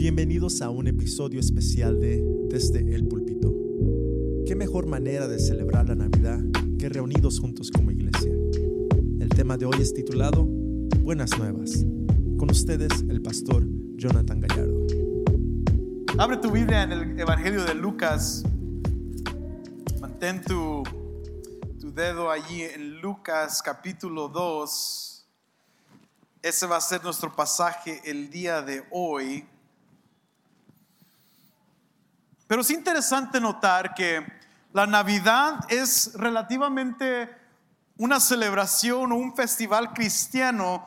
Bienvenidos 0.00 0.62
a 0.62 0.70
un 0.70 0.86
episodio 0.86 1.40
especial 1.40 2.00
de 2.00 2.24
Desde 2.48 2.78
el 2.94 3.06
Púlpito. 3.06 3.54
¿Qué 4.46 4.56
mejor 4.56 4.86
manera 4.86 5.28
de 5.28 5.38
celebrar 5.38 5.90
la 5.90 5.94
Navidad 5.94 6.40
que 6.78 6.88
reunidos 6.88 7.38
juntos 7.38 7.70
como 7.70 7.90
iglesia? 7.90 8.32
El 9.20 9.28
tema 9.28 9.58
de 9.58 9.66
hoy 9.66 9.74
es 9.78 9.92
titulado 9.92 10.46
Buenas 11.02 11.38
Nuevas. 11.38 11.84
Con 12.38 12.50
ustedes, 12.50 13.04
el 13.10 13.20
pastor 13.20 13.62
Jonathan 13.96 14.40
Gallardo. 14.40 14.86
Abre 16.16 16.38
tu 16.38 16.50
Biblia 16.50 16.84
en 16.84 16.92
el 16.92 17.20
Evangelio 17.20 17.62
de 17.62 17.74
Lucas. 17.74 18.42
Mantén 20.00 20.40
tu, 20.40 20.82
tu 21.78 21.92
dedo 21.92 22.30
allí 22.30 22.62
en 22.62 23.02
Lucas 23.02 23.60
capítulo 23.62 24.28
2. 24.28 25.28
Ese 26.40 26.66
va 26.66 26.78
a 26.78 26.80
ser 26.80 27.04
nuestro 27.04 27.36
pasaje 27.36 28.00
el 28.06 28.30
día 28.30 28.62
de 28.62 28.82
hoy. 28.90 29.44
Pero 32.50 32.62
es 32.62 32.70
interesante 32.72 33.40
notar 33.40 33.94
que 33.94 34.26
la 34.72 34.84
Navidad 34.84 35.60
es 35.68 36.14
relativamente 36.14 37.32
una 37.96 38.18
celebración 38.18 39.12
o 39.12 39.14
un 39.14 39.36
festival 39.36 39.92
cristiano 39.92 40.84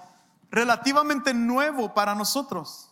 relativamente 0.52 1.34
nuevo 1.34 1.94
para 1.94 2.16
nosotros. 2.16 2.92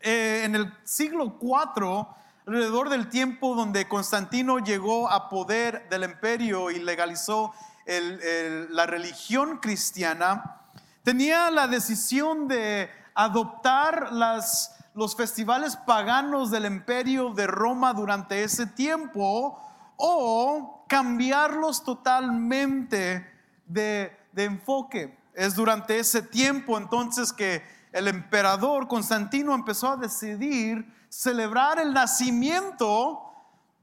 Eh, 0.00 0.42
en 0.44 0.54
el 0.56 0.74
siglo 0.84 1.38
IV, 1.40 2.06
alrededor 2.46 2.90
del 2.90 3.08
tiempo 3.08 3.54
donde 3.54 3.88
Constantino 3.88 4.58
llegó 4.58 5.10
a 5.10 5.30
poder 5.30 5.88
del 5.88 6.04
imperio 6.04 6.70
y 6.70 6.80
legalizó 6.80 7.54
la 7.86 8.84
religión 8.84 9.56
cristiana, 9.56 10.60
tenía 11.02 11.50
la 11.50 11.66
decisión 11.66 12.46
de 12.46 12.90
adoptar 13.14 14.12
las 14.12 14.75
los 14.96 15.14
festivales 15.14 15.76
paganos 15.76 16.50
del 16.50 16.64
imperio 16.64 17.30
de 17.34 17.46
Roma 17.46 17.92
durante 17.92 18.42
ese 18.42 18.66
tiempo 18.66 19.60
o 19.96 20.84
cambiarlos 20.88 21.84
totalmente 21.84 23.30
de, 23.66 24.16
enfoque. 24.34 25.18
Es 25.34 25.54
durante 25.54 25.98
ese 25.98 26.22
tiempo 26.22 26.78
entonces 26.78 27.30
que 27.30 27.62
el 27.92 28.08
emperador 28.08 28.88
Constantino 28.88 29.54
empezó 29.54 29.90
a 29.90 29.96
decidir 29.98 30.90
celebrar 31.10 31.78
el 31.78 31.92
nacimiento 31.92 33.22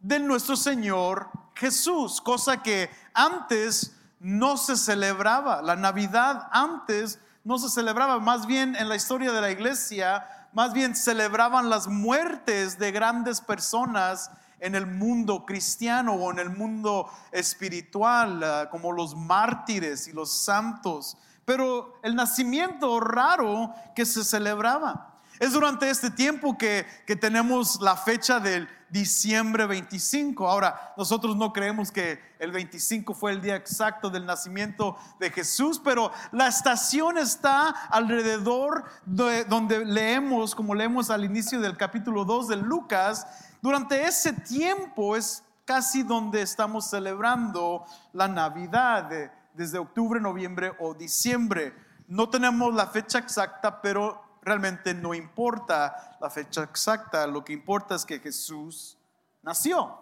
de 0.01 0.19
nuestro 0.19 0.55
Señor 0.55 1.29
Jesús, 1.53 2.21
cosa 2.21 2.63
que 2.63 2.89
antes 3.13 3.95
no 4.19 4.57
se 4.57 4.75
celebraba. 4.75 5.61
La 5.61 5.75
Navidad 5.75 6.47
antes 6.51 7.19
no 7.43 7.59
se 7.59 7.69
celebraba, 7.69 8.19
más 8.19 8.47
bien 8.47 8.75
en 8.75 8.89
la 8.89 8.95
historia 8.95 9.31
de 9.31 9.41
la 9.41 9.51
iglesia 9.51 10.25
más 10.53 10.73
bien 10.73 10.95
celebraban 10.95 11.69
las 11.69 11.87
muertes 11.87 12.77
de 12.77 12.91
grandes 12.91 13.41
personas 13.41 14.31
en 14.59 14.75
el 14.75 14.87
mundo 14.87 15.45
cristiano 15.45 16.13
o 16.13 16.31
en 16.31 16.39
el 16.39 16.49
mundo 16.49 17.09
espiritual, 17.31 18.43
ah, 18.43 18.69
como 18.69 18.91
los 18.91 19.15
mártires 19.15 20.07
y 20.07 20.13
los 20.13 20.31
santos. 20.31 21.17
Pero 21.43 21.99
el 22.01 22.15
nacimiento 22.15 22.99
raro 22.99 23.73
que 23.95 24.05
se 24.05 24.23
celebraba. 24.23 25.19
Es 25.39 25.51
durante 25.51 25.89
este 25.89 26.09
tiempo 26.09 26.57
que, 26.57 26.85
que 27.05 27.15
tenemos 27.15 27.81
la 27.81 27.97
fecha 27.97 28.39
del 28.39 28.69
diciembre 28.93 29.65
25. 29.65 30.47
Ahora, 30.47 30.93
nosotros 30.95 31.35
no 31.35 31.51
creemos 31.51 31.91
que 31.91 32.19
el 32.37 32.51
25 32.51 33.15
fue 33.15 33.31
el 33.31 33.41
día 33.41 33.55
exacto 33.55 34.11
del 34.11 34.25
nacimiento 34.25 34.95
de 35.19 35.31
Jesús, 35.31 35.81
pero 35.83 36.11
la 36.31 36.47
estación 36.47 37.17
está 37.17 37.69
alrededor 37.89 38.85
de 39.05 39.45
donde 39.45 39.83
leemos, 39.83 40.53
como 40.53 40.75
leemos 40.75 41.09
al 41.09 41.25
inicio 41.25 41.59
del 41.59 41.75
capítulo 41.75 42.23
2 42.23 42.49
de 42.49 42.55
Lucas, 42.57 43.25
durante 43.61 44.03
ese 44.05 44.31
tiempo 44.31 45.15
es 45.15 45.43
casi 45.65 46.03
donde 46.03 46.43
estamos 46.43 46.87
celebrando 46.87 47.85
la 48.13 48.27
Navidad, 48.27 49.09
desde 49.55 49.79
octubre, 49.79 50.21
noviembre 50.21 50.73
o 50.79 50.93
diciembre. 50.93 51.73
No 52.07 52.29
tenemos 52.29 52.73
la 52.75 52.87
fecha 52.87 53.17
exacta, 53.17 53.81
pero 53.81 54.22
realmente 54.43 54.93
no 54.93 55.13
importa 55.13 56.17
la 56.19 56.29
fecha 56.29 56.63
exacta, 56.63 57.25
lo 57.27 57.43
que 57.43 57.53
importa 57.53 57.95
es 57.95 58.05
que 58.05 58.19
Jesús 58.19 58.97
nació. 59.41 59.99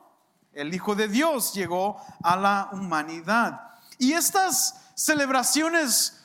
El 0.53 0.73
Hijo 0.73 0.95
de 0.95 1.07
Dios 1.07 1.53
llegó 1.53 1.97
a 2.23 2.35
la 2.35 2.69
humanidad. 2.73 3.71
Y 3.97 4.13
estas 4.13 4.91
celebraciones 4.95 6.21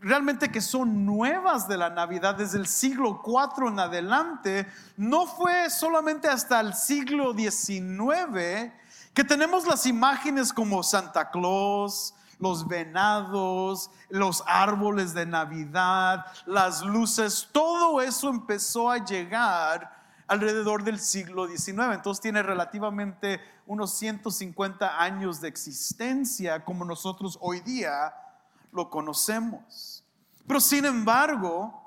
realmente 0.00 0.50
que 0.50 0.60
son 0.60 1.04
nuevas 1.04 1.66
de 1.68 1.76
la 1.76 1.90
Navidad 1.90 2.36
desde 2.36 2.58
el 2.58 2.66
siglo 2.66 3.22
IV 3.24 3.68
en 3.68 3.80
adelante, 3.80 4.66
no 4.96 5.26
fue 5.26 5.70
solamente 5.70 6.28
hasta 6.28 6.60
el 6.60 6.74
siglo 6.74 7.34
XIX 7.34 8.72
que 9.14 9.24
tenemos 9.24 9.66
las 9.66 9.86
imágenes 9.86 10.52
como 10.52 10.82
Santa 10.82 11.30
Claus, 11.30 12.14
los 12.38 12.68
venados, 12.68 13.90
los 14.08 14.42
árboles 14.46 15.14
de 15.14 15.26
Navidad, 15.26 16.26
las 16.46 16.82
luces, 16.82 17.48
todo 17.52 18.00
eso 18.00 18.28
empezó 18.28 18.90
a 18.90 19.04
llegar 19.04 19.96
alrededor 20.26 20.82
del 20.84 20.98
siglo 20.98 21.46
XIX. 21.46 21.94
Entonces 21.94 22.20
tiene 22.20 22.42
relativamente 22.42 23.40
unos 23.66 23.96
150 23.98 25.00
años 25.00 25.40
de 25.40 25.48
existencia 25.48 26.64
como 26.64 26.84
nosotros 26.84 27.38
hoy 27.40 27.60
día 27.60 28.14
lo 28.72 28.90
conocemos. 28.90 30.04
Pero 30.46 30.60
sin 30.60 30.84
embargo, 30.84 31.82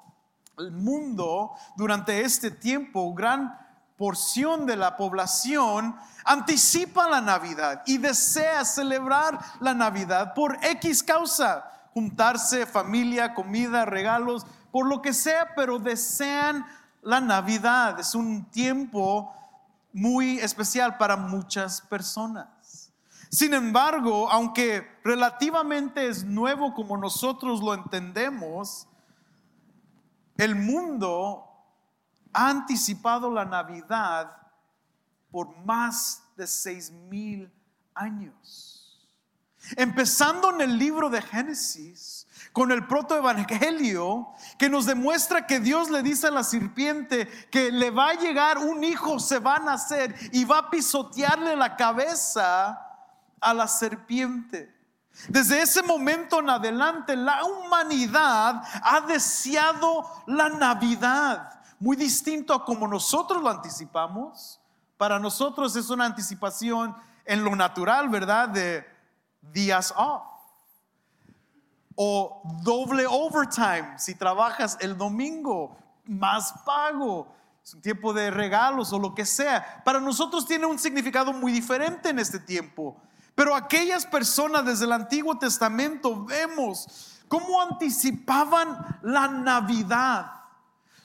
el 0.57 0.71
mundo 0.71 1.51
durante 1.77 2.21
este 2.21 2.51
tiempo, 2.51 3.13
gran 3.13 3.57
porción 3.99 4.65
de 4.65 4.77
la 4.77 4.95
población 4.95 5.93
anticipa 6.23 7.09
la 7.09 7.19
Navidad 7.19 7.83
y 7.85 7.97
desea 7.97 8.63
celebrar 8.63 9.37
la 9.59 9.73
Navidad 9.73 10.33
por 10.33 10.57
X 10.63 11.03
causa, 11.03 11.69
juntarse, 11.93 12.65
familia, 12.65 13.33
comida, 13.33 13.83
regalos, 13.83 14.47
por 14.71 14.87
lo 14.87 15.01
que 15.01 15.13
sea, 15.13 15.53
pero 15.53 15.79
desean 15.79 16.65
la 17.01 17.19
Navidad. 17.19 17.99
Es 17.99 18.15
un 18.15 18.45
tiempo 18.45 19.33
muy 19.91 20.39
especial 20.39 20.95
para 20.97 21.17
muchas 21.17 21.81
personas. 21.81 22.93
Sin 23.29 23.53
embargo, 23.53 24.31
aunque 24.31 24.87
relativamente 25.03 26.07
es 26.07 26.23
nuevo 26.23 26.73
como 26.73 26.95
nosotros 26.95 27.61
lo 27.61 27.73
entendemos, 27.73 28.87
el 30.37 30.55
mundo 30.55 31.48
ha 32.33 32.49
anticipado 32.49 33.31
la 33.31 33.45
Navidad 33.45 34.35
por 35.31 35.55
más 35.65 36.23
de 36.35 36.47
seis 36.47 36.91
mil 36.91 37.51
años. 37.93 38.75
Empezando 39.75 40.51
en 40.51 40.61
el 40.61 40.77
libro 40.77 41.09
de 41.09 41.21
Génesis, 41.21 42.27
con 42.53 42.71
el 42.71 42.87
protoevangelio, 42.87 44.29
que 44.57 44.69
nos 44.69 44.85
demuestra 44.85 45.45
que 45.45 45.59
Dios 45.59 45.89
le 45.89 46.01
dice 46.01 46.27
a 46.27 46.31
la 46.31 46.43
serpiente 46.43 47.27
que 47.51 47.71
le 47.71 47.91
va 47.91 48.09
a 48.09 48.13
llegar 48.13 48.57
un 48.57 48.83
hijo, 48.83 49.19
se 49.19 49.39
va 49.39 49.57
a 49.57 49.59
nacer 49.59 50.15
y 50.31 50.45
va 50.45 50.59
a 50.59 50.69
pisotearle 50.69 51.55
la 51.55 51.75
cabeza 51.75 52.79
a 53.39 53.53
la 53.53 53.67
serpiente. 53.67 54.75
Desde 55.27 55.61
ese 55.61 55.83
momento 55.83 56.39
en 56.39 56.49
adelante, 56.49 57.15
la 57.15 57.43
humanidad 57.43 58.63
ha 58.81 59.01
deseado 59.01 60.09
la 60.27 60.49
Navidad 60.49 61.58
muy 61.79 61.95
distinto 61.95 62.53
a 62.53 62.65
como 62.65 62.87
nosotros 62.87 63.41
lo 63.41 63.49
anticipamos. 63.49 64.59
Para 64.97 65.17
nosotros 65.17 65.75
es 65.75 65.89
una 65.89 66.05
anticipación 66.05 66.95
en 67.25 67.43
lo 67.43 67.55
natural, 67.55 68.09
¿verdad? 68.09 68.49
De 68.49 68.85
días 69.41 69.93
off. 69.95 70.23
O 71.95 72.41
doble 72.63 73.05
overtime 73.07 73.97
si 73.97 74.15
trabajas 74.15 74.77
el 74.81 74.97
domingo, 74.97 75.77
más 76.05 76.53
pago. 76.65 77.27
Es 77.63 77.73
un 77.73 77.81
tiempo 77.81 78.13
de 78.13 78.31
regalos 78.31 78.91
o 78.93 78.99
lo 78.99 79.13
que 79.13 79.25
sea. 79.25 79.81
Para 79.83 79.99
nosotros 79.99 80.45
tiene 80.45 80.65
un 80.65 80.79
significado 80.79 81.33
muy 81.33 81.51
diferente 81.51 82.09
en 82.09 82.19
este 82.19 82.39
tiempo. 82.39 82.97
Pero 83.35 83.55
aquellas 83.55 84.05
personas 84.05 84.65
desde 84.65 84.85
el 84.85 84.91
Antiguo 84.91 85.37
Testamento 85.37 86.25
vemos 86.25 87.21
cómo 87.27 87.61
anticipaban 87.61 88.99
la 89.01 89.27
Navidad 89.27 90.38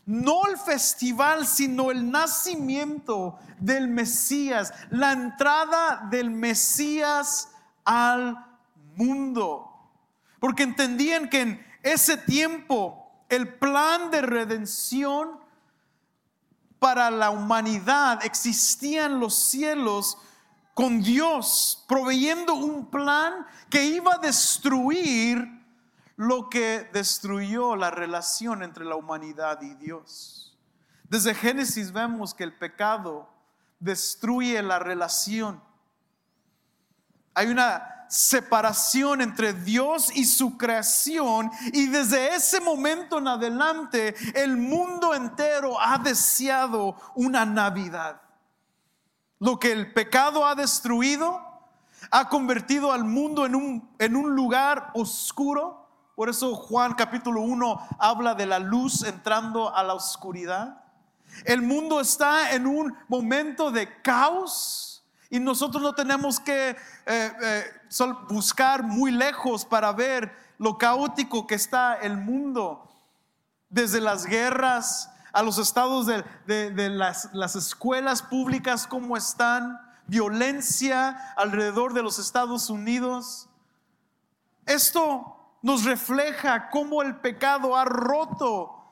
no 0.06 0.47
el 0.47 0.59
festival, 0.59 1.47
sino 1.47 1.91
el 1.91 2.11
nacimiento 2.11 3.39
del 3.59 3.89
Mesías, 3.89 4.73
la 4.91 5.12
entrada 5.12 6.06
del 6.11 6.31
Mesías 6.31 7.49
al 7.85 8.45
mundo. 8.97 9.71
Porque 10.41 10.62
entendían 10.62 11.29
que 11.29 11.41
en 11.41 11.67
ese 11.83 12.17
tiempo 12.17 13.25
el 13.29 13.55
plan 13.55 14.11
de 14.11 14.23
redención 14.23 15.41
para 16.79 17.11
la 17.11 17.31
humanidad 17.31 18.25
existía 18.25 19.06
en 19.06 19.21
los 19.21 19.35
cielos 19.35 20.19
con 20.75 21.01
Dios, 21.01 21.85
proveyendo 21.89 22.55
un 22.55 22.91
plan 22.91 23.47
que 23.71 23.85
iba 23.85 24.15
a 24.15 24.19
destruir 24.19 25.54
lo 26.16 26.49
que 26.49 26.88
destruyó 26.93 27.76
la 27.76 27.90
relación 27.90 28.62
entre 28.62 28.84
la 28.84 28.96
humanidad 28.96 29.61
y 29.62 29.75
Dios. 29.75 30.56
Desde 31.08 31.34
Génesis 31.34 31.93
vemos 31.93 32.34
que 32.34 32.44
el 32.44 32.56
pecado 32.56 33.28
destruye 33.81 34.62
la 34.62 34.78
relación. 34.78 35.62
Hay 37.34 37.49
una 37.49 38.06
separación 38.08 39.20
entre 39.20 39.52
Dios 39.52 40.14
y 40.14 40.25
su 40.25 40.56
creación 40.56 41.50
y 41.72 41.88
desde 41.88 42.34
ese 42.34 42.60
momento 42.60 43.19
en 43.19 43.28
adelante 43.28 44.14
el 44.40 44.56
mundo 44.56 45.14
entero 45.14 45.81
ha 45.81 45.99
deseado 45.99 46.96
una 47.17 47.44
Navidad. 47.44 48.20
Lo 49.40 49.58
que 49.58 49.72
el 49.72 49.93
pecado 49.93 50.46
ha 50.46 50.55
destruido 50.55 51.55
ha 52.10 52.28
convertido 52.28 52.93
al 52.93 53.05
mundo 53.05 53.46
en 53.46 53.55
un, 53.55 53.88
en 53.99 54.17
un 54.17 54.34
lugar 54.34 54.90
oscuro. 54.94 55.83
Por 56.14 56.28
eso 56.28 56.55
Juan 56.55 56.94
capítulo 56.94 57.40
1 57.40 57.88
habla 57.99 58.34
de 58.34 58.46
la 58.46 58.61
luz 58.61 59.02
entrando 59.02 59.75
a 59.75 59.82
la 59.82 59.94
oscuridad. 59.94 60.84
El 61.44 61.62
mundo 61.62 62.00
está 62.00 62.52
en 62.52 62.66
un 62.66 62.96
momento 63.08 63.72
de 63.72 64.00
caos 64.02 65.05
y 65.28 65.40
nosotros 65.40 65.82
no 65.82 65.94
tenemos 65.94 66.38
que 66.38 66.70
eh, 66.70 66.76
eh, 67.06 67.64
buscar 68.28 68.84
muy 68.84 69.11
lejos 69.11 69.64
para 69.64 69.93
ver 69.93 70.32
lo 70.58 70.78
caótico 70.78 71.49
que 71.49 71.56
está 71.56 71.96
el 71.96 72.17
mundo. 72.17 72.88
Desde 73.69 74.00
las 74.00 74.25
guerras 74.25 75.10
a 75.32 75.43
los 75.43 75.58
estados 75.58 76.06
de, 76.06 76.90
las, 76.90 77.31
las 77.32 77.56
escuelas 77.56 78.22
públicas, 78.22 78.87
cómo 78.87 79.17
están, 79.17 79.81
violencia 80.06 81.32
alrededor 81.37 81.93
de 81.93 82.05
los 82.05 82.20
Estados 82.20 82.70
Unidos. 82.70 83.49
Esto 84.64 85.33
nos 85.64 85.84
refleja 85.84 86.69
cómo 86.69 87.00
el 87.00 87.16
pecado 87.16 87.75
ha 87.75 87.87
roto 87.87 88.84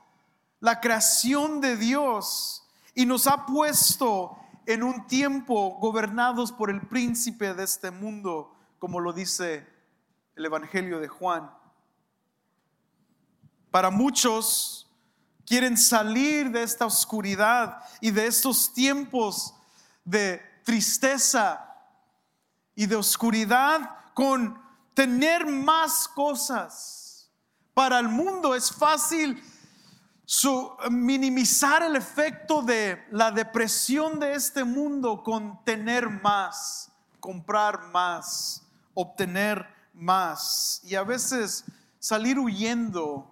la 0.59 0.81
creación 0.81 1.61
de 1.61 1.77
Dios 1.77 2.67
y 2.95 3.05
nos 3.05 3.27
ha 3.27 3.45
puesto 3.45 4.39
en 4.65 4.83
un 4.83 5.07
tiempo 5.07 5.77
gobernados 5.81 6.51
por 6.51 6.71
el 6.71 6.81
príncipe 6.89 7.53
de 7.53 7.65
este 7.65 7.91
mundo, 7.91 8.57
como 8.79 9.01
lo 9.01 9.13
dice 9.13 9.69
el 10.35 10.47
Evangelio 10.47 10.99
de 10.99 11.09
Juan. 11.09 11.51
Para 13.71 13.91
muchos 13.91 14.91
quieren 15.45 15.77
salir 15.77 16.51
de 16.51 16.63
esta 16.63 16.87
oscuridad 16.87 17.85
y 18.01 18.13
de 18.13 18.27
estos 18.27 18.73
tiempos 18.73 19.55
de 20.07 20.41
tristeza 20.65 21.71
y 22.75 22.87
de 22.87 22.97
oscuridad 22.97 23.91
con 24.15 24.62
tener 24.95 25.47
más 25.47 26.09
cosas. 26.09 27.31
Para 27.75 27.99
el 27.99 28.09
mundo 28.09 28.55
es 28.55 28.71
fácil 28.71 29.43
minimizar 30.91 31.83
el 31.83 31.97
efecto 31.97 32.63
de 32.63 33.05
la 33.11 33.31
depresión 33.31 34.19
de 34.19 34.35
este 34.35 34.65
mundo 34.65 35.23
con 35.23 35.63
tener 35.65 36.09
más, 36.09 36.91
comprar 37.21 37.89
más, 37.91 38.67
obtener 38.95 39.67
más 39.93 40.81
y 40.85 40.95
a 40.95 41.03
veces 41.03 41.65
salir 41.99 42.39
huyendo 42.39 43.31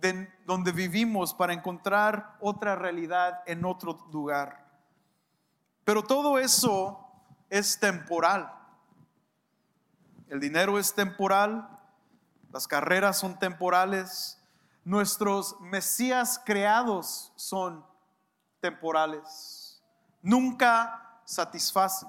de 0.00 0.32
donde 0.46 0.72
vivimos 0.72 1.34
para 1.34 1.52
encontrar 1.52 2.36
otra 2.40 2.74
realidad 2.74 3.42
en 3.46 3.64
otro 3.64 3.98
lugar. 4.10 4.66
Pero 5.84 6.02
todo 6.02 6.38
eso 6.38 7.06
es 7.48 7.78
temporal. 7.78 8.59
El 10.30 10.38
dinero 10.38 10.78
es 10.78 10.94
temporal, 10.94 11.68
las 12.52 12.68
carreras 12.68 13.18
son 13.18 13.36
temporales, 13.38 14.38
Nuestros 14.84 15.60
Mesías 15.60 16.40
creados 16.44 17.32
son 17.36 17.84
temporales, 18.60 19.82
nunca 20.22 21.20
satisfacen. 21.24 22.08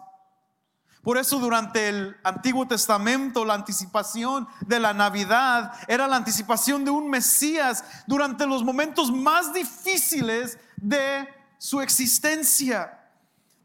Por 1.02 1.18
eso 1.18 1.40
durante 1.40 1.90
el 1.90 2.16
Antiguo 2.24 2.68
Testamento 2.68 3.44
la 3.44 3.56
anticipación 3.56 4.48
de 4.62 4.80
la 4.80 4.94
Navidad 4.94 5.74
era 5.88 6.08
la 6.08 6.16
anticipación 6.16 6.86
de 6.86 6.92
un 6.92 7.10
Mesías 7.10 7.84
durante 8.06 8.46
los 8.46 8.64
momentos 8.64 9.12
más 9.12 9.52
difíciles 9.52 10.60
de 10.78 11.28
su 11.58 11.82
existencia, 11.82 13.00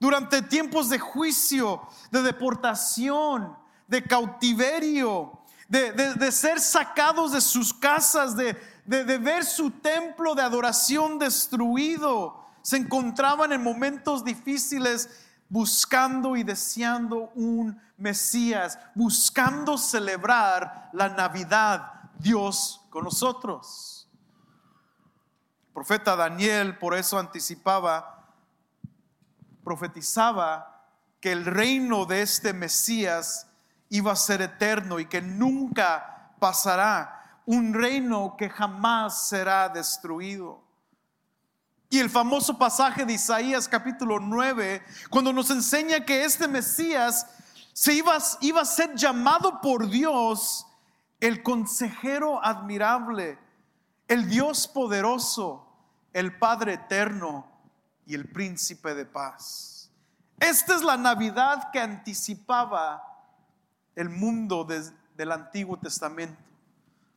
durante 0.01 0.41
tiempos 0.41 0.89
de 0.89 0.99
juicio, 0.99 1.87
de 2.11 2.23
deportación, 2.23 3.57
de 3.87 4.03
cautiverio, 4.03 5.41
de, 5.69 5.93
de 5.93 6.33
ser 6.33 6.61
sacados 6.61 7.33
de 7.33 7.41
sus 7.41 7.73
casas, 7.75 8.37
de, 8.37 8.57
de, 8.87 9.19
ver 9.19 9.45
su 9.45 9.71
templo 9.71 10.35
de 10.35 10.43
adoración 10.43 11.19
destruido. 11.19 12.45
Se 12.63 12.77
encontraban 12.77 13.53
en 13.53 13.63
momentos 13.63 14.25
difíciles 14.25 15.11
buscando 15.49 16.37
y 16.37 16.43
deseando 16.43 17.31
un 17.35 17.81
Mesías, 17.97 18.79
buscando 18.95 19.79
celebrar 19.79 20.91
la 20.93 21.09
Navidad, 21.09 22.11
Dios 22.19 22.85
con 22.91 23.05
nosotros. 23.05 24.09
El 25.69 25.73
profeta 25.73 26.15
Daniel 26.17 26.79
por 26.79 26.95
eso 26.95 27.19
anticipaba, 27.19 28.33
profetizaba 29.65 30.85
que 31.21 31.33
el 31.33 31.45
reino 31.45 32.05
de 32.05 32.23
este 32.23 32.53
Mesías 32.53 33.46
iba 33.89 34.13
a 34.13 34.17
ser 34.17 34.43
eterno 34.43 34.99
y 34.99 35.07
que 35.07 35.23
nunca 35.23 36.33
pasará 36.39 37.41
un 37.47 37.73
reino 37.73 38.37
que 38.37 38.51
jamás 38.51 39.29
será 39.29 39.69
destruido. 39.69 40.61
Y 41.89 42.01
el 42.01 42.11
famoso 42.11 42.59
pasaje 42.59 43.05
de 43.05 43.13
Isaías 43.13 43.69
capítulo 43.69 44.19
9, 44.19 44.83
cuando 45.09 45.33
nos 45.33 45.51
enseña 45.51 46.05
que 46.05 46.25
este 46.25 46.49
Mesías 46.49 47.27
se 47.73 47.95
iba, 47.95 48.19
iba 48.41 48.63
a 48.63 48.65
ser 48.65 48.95
llamado 48.95 49.61
por 49.61 49.89
Dios 49.89 50.67
el 51.21 51.43
consejero 51.43 52.45
admirable, 52.45 53.39
el 54.09 54.29
Dios 54.29 54.67
poderoso, 54.67 55.67
el 56.13 56.37
Padre 56.39 56.75
eterno 56.75 57.47
y 58.05 58.15
el 58.15 58.31
príncipe 58.31 58.95
de 58.95 59.07
paz. 59.07 59.91
Esta 60.41 60.75
es 60.75 60.83
la 60.83 60.97
Navidad 60.97 61.71
que 61.71 61.81
anticipaba 61.81 63.16
el 63.97 64.09
mundo 64.09 64.65
del 64.65 65.33
Antiguo 65.33 65.77
Testamento 65.79 66.47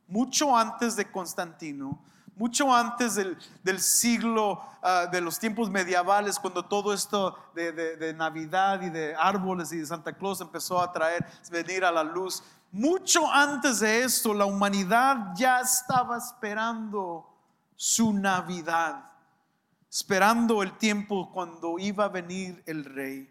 mucho 0.10 0.58
antes 0.58 0.95
de 0.95 1.09
Constantino, 1.09 2.00
mucho 2.36 2.74
antes 2.74 3.16
del, 3.16 3.80
siglo, 3.80 4.62
ah, 4.81 5.06
de 5.12 5.21
los 5.21 5.38
tiempos 5.40 5.69
medievales, 5.69 6.40
cuando 6.40 6.66
todo 6.66 6.94
esto 6.94 7.38
de, 7.54 8.14
Navidad 8.18 8.81
y 8.81 8.90
de 8.90 9.14
árboles 9.16 9.71
y 9.71 9.78
de 9.78 9.86
Santa 9.86 10.14
Claus 10.14 10.42
empezó 10.42 10.81
a 10.81 10.92
traer, 10.92 11.26
venir 11.52 11.86
a 11.86 11.92
la 11.92 12.04
luz. 12.04 12.42
Mucho 12.71 13.30
antes 13.31 13.81
de 13.81 14.04
esto, 14.04 14.33
la 14.33 14.45
humanidad 14.45 15.33
ya 15.36 15.59
estaba 15.59 16.18
esperando 16.18 17.28
su 17.76 18.14
Navidad, 18.14 19.12
esperando 19.90 20.64
el 20.64 20.78
tiempo 20.78 21.30
cuando 21.31 21.78
iba 21.78 22.06
a 22.06 22.09
venir 22.09 22.64
el 22.66 22.86
rey. 22.86 23.30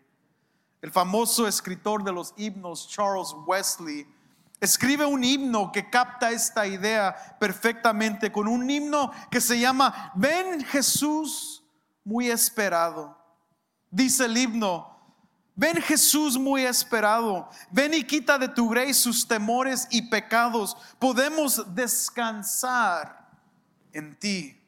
El 0.80 0.92
famoso 0.92 1.48
escritor 1.48 2.04
de 2.04 2.12
los 2.12 2.34
himnos, 2.36 2.88
Charles 2.88 3.34
Wesley, 3.46 4.06
Escribe 4.60 5.06
un 5.06 5.22
himno 5.22 5.70
que 5.70 5.88
capta 5.88 6.32
esta 6.32 6.66
idea 6.66 7.36
perfectamente 7.38 8.32
con 8.32 8.48
un 8.48 8.68
himno 8.68 9.12
que 9.30 9.40
se 9.40 9.58
llama 9.60 10.12
Ven 10.16 10.64
Jesús 10.64 11.62
muy 12.02 12.28
esperado. 12.28 13.16
Dice 13.88 14.24
el 14.24 14.36
himno, 14.36 14.98
ven 15.54 15.80
Jesús 15.80 16.36
muy 16.36 16.64
esperado, 16.64 17.48
ven 17.70 17.94
y 17.94 18.02
quita 18.02 18.36
de 18.36 18.48
tu 18.48 18.68
grey 18.68 18.92
sus 18.94 19.28
temores 19.28 19.86
y 19.92 20.02
pecados. 20.02 20.76
Podemos 20.98 21.74
descansar 21.74 23.30
en 23.92 24.18
ti. 24.18 24.60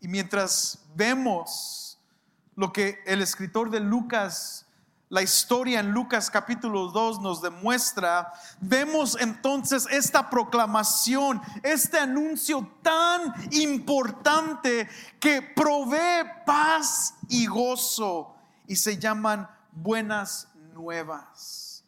Y 0.00 0.06
mientras 0.06 0.78
vemos 0.94 1.98
lo 2.54 2.72
que 2.72 3.00
el 3.04 3.20
escritor 3.20 3.68
de 3.68 3.80
Lucas 3.80 4.64
la 5.10 5.22
historia 5.22 5.80
en 5.80 5.90
Lucas 5.90 6.30
capítulo 6.30 6.86
2 6.86 7.20
nos 7.20 7.42
demuestra, 7.42 8.32
vemos 8.60 9.16
entonces 9.20 9.88
esta 9.90 10.30
proclamación, 10.30 11.42
este 11.64 11.98
anuncio 11.98 12.70
tan 12.80 13.34
importante 13.50 14.88
que 15.18 15.42
provee 15.42 16.24
paz 16.46 17.16
y 17.28 17.46
gozo 17.46 18.36
y 18.68 18.76
se 18.76 18.98
llaman 18.98 19.50
buenas 19.72 20.46
nuevas. 20.74 21.82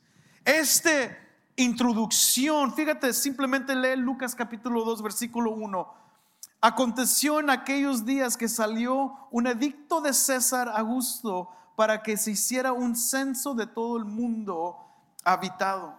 Esta 0.44 1.16
introducción, 1.54 2.74
fíjate, 2.74 3.12
simplemente 3.12 3.76
lee 3.76 3.94
Lucas 3.94 4.34
capítulo 4.34 4.84
2 4.84 5.00
versículo 5.00 5.52
1. 5.52 5.94
Aconteció 6.60 7.38
en 7.38 7.50
aquellos 7.50 8.04
días 8.04 8.36
que 8.36 8.48
salió 8.48 9.14
un 9.30 9.46
edicto 9.46 10.00
de 10.00 10.12
César 10.12 10.68
Augusto 10.74 11.50
para 11.76 12.02
que 12.02 12.16
se 12.16 12.32
hiciera 12.32 12.72
un 12.72 12.96
censo 12.96 13.54
de 13.54 13.66
todo 13.66 13.96
el 13.96 14.04
mundo 14.04 14.78
habitado. 15.24 15.96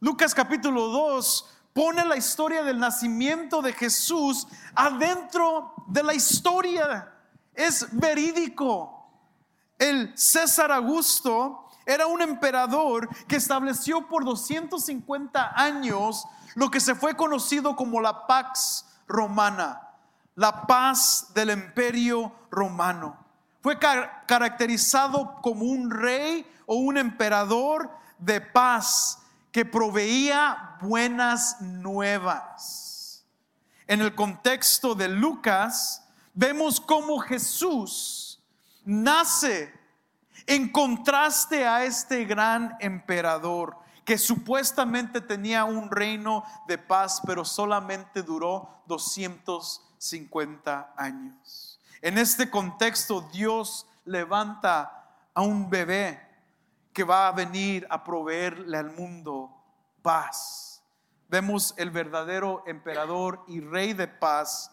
Lucas 0.00 0.34
capítulo 0.34 0.88
2 0.88 1.50
pone 1.72 2.04
la 2.04 2.16
historia 2.16 2.62
del 2.62 2.78
nacimiento 2.78 3.62
de 3.62 3.72
Jesús 3.72 4.46
adentro 4.74 5.74
de 5.86 6.02
la 6.02 6.14
historia. 6.14 7.12
Es 7.54 7.88
verídico. 7.92 9.10
El 9.78 10.16
César 10.16 10.70
Augusto 10.72 11.68
era 11.86 12.06
un 12.06 12.22
emperador 12.22 13.08
que 13.26 13.36
estableció 13.36 14.06
por 14.08 14.24
250 14.24 15.52
años 15.60 16.26
lo 16.54 16.70
que 16.70 16.80
se 16.80 16.94
fue 16.94 17.16
conocido 17.16 17.74
como 17.74 18.00
la 18.00 18.26
Pax 18.26 18.86
Romana, 19.06 19.88
la 20.36 20.66
paz 20.66 21.32
del 21.34 21.50
imperio 21.50 22.32
romano. 22.50 23.23
Fue 23.64 23.78
caracterizado 23.78 25.40
como 25.40 25.64
un 25.64 25.90
rey 25.90 26.46
o 26.66 26.74
un 26.74 26.98
emperador 26.98 27.90
de 28.18 28.42
paz 28.42 29.20
que 29.50 29.64
proveía 29.64 30.76
buenas 30.82 31.62
nuevas. 31.62 33.24
En 33.86 34.02
el 34.02 34.14
contexto 34.14 34.94
de 34.94 35.08
Lucas, 35.08 36.06
vemos 36.34 36.78
cómo 36.78 37.20
Jesús 37.20 38.38
nace 38.84 39.72
en 40.46 40.70
contraste 40.70 41.66
a 41.66 41.86
este 41.86 42.26
gran 42.26 42.76
emperador 42.80 43.78
que 44.04 44.18
supuestamente 44.18 45.22
tenía 45.22 45.64
un 45.64 45.90
reino 45.90 46.44
de 46.68 46.76
paz, 46.76 47.22
pero 47.24 47.46
solamente 47.46 48.22
duró 48.22 48.82
250 48.88 50.92
años. 50.98 51.63
En 52.04 52.18
este 52.18 52.50
contexto, 52.50 53.22
Dios 53.32 53.86
levanta 54.04 55.08
a 55.32 55.40
un 55.40 55.70
bebé 55.70 56.20
que 56.92 57.02
va 57.02 57.28
a 57.28 57.32
venir 57.32 57.86
a 57.88 58.04
proveerle 58.04 58.76
al 58.76 58.90
mundo 58.90 59.50
paz. 60.02 60.82
Vemos 61.30 61.72
el 61.78 61.90
verdadero 61.90 62.62
emperador 62.66 63.42
y 63.48 63.60
rey 63.60 63.94
de 63.94 64.06
paz 64.06 64.70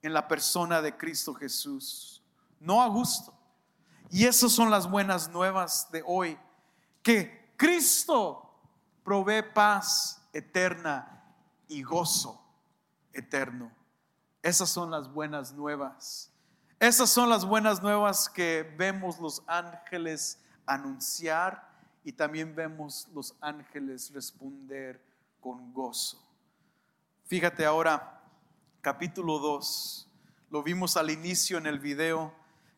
en 0.00 0.14
la 0.14 0.26
persona 0.26 0.80
de 0.80 0.96
Cristo 0.96 1.34
Jesús, 1.34 2.22
no 2.58 2.80
Augusto. 2.80 3.34
Y 4.08 4.24
esas 4.24 4.50
son 4.50 4.70
las 4.70 4.90
buenas 4.90 5.28
nuevas 5.28 5.90
de 5.92 6.02
hoy, 6.06 6.38
que 7.02 7.52
Cristo 7.58 8.50
provee 9.04 9.42
paz 9.42 10.26
eterna 10.32 11.22
y 11.68 11.82
gozo 11.82 12.42
eterno. 13.12 13.70
Esas 14.42 14.70
son 14.70 14.90
las 14.90 15.12
buenas 15.12 15.52
nuevas. 15.52 16.32
Esas 16.78 17.08
son 17.08 17.30
las 17.30 17.46
buenas 17.46 17.82
nuevas 17.82 18.28
que 18.28 18.62
vemos 18.76 19.18
los 19.18 19.42
ángeles 19.46 20.38
anunciar 20.66 21.66
y 22.04 22.12
también 22.12 22.54
vemos 22.54 23.08
los 23.14 23.34
ángeles 23.40 24.12
responder 24.12 25.02
con 25.40 25.72
gozo. 25.72 26.22
Fíjate 27.24 27.64
ahora, 27.64 28.20
capítulo 28.82 29.38
2, 29.38 30.06
lo 30.50 30.62
vimos 30.62 30.98
al 30.98 31.08
inicio 31.08 31.56
en 31.56 31.66
el 31.66 31.78
video, 31.78 32.34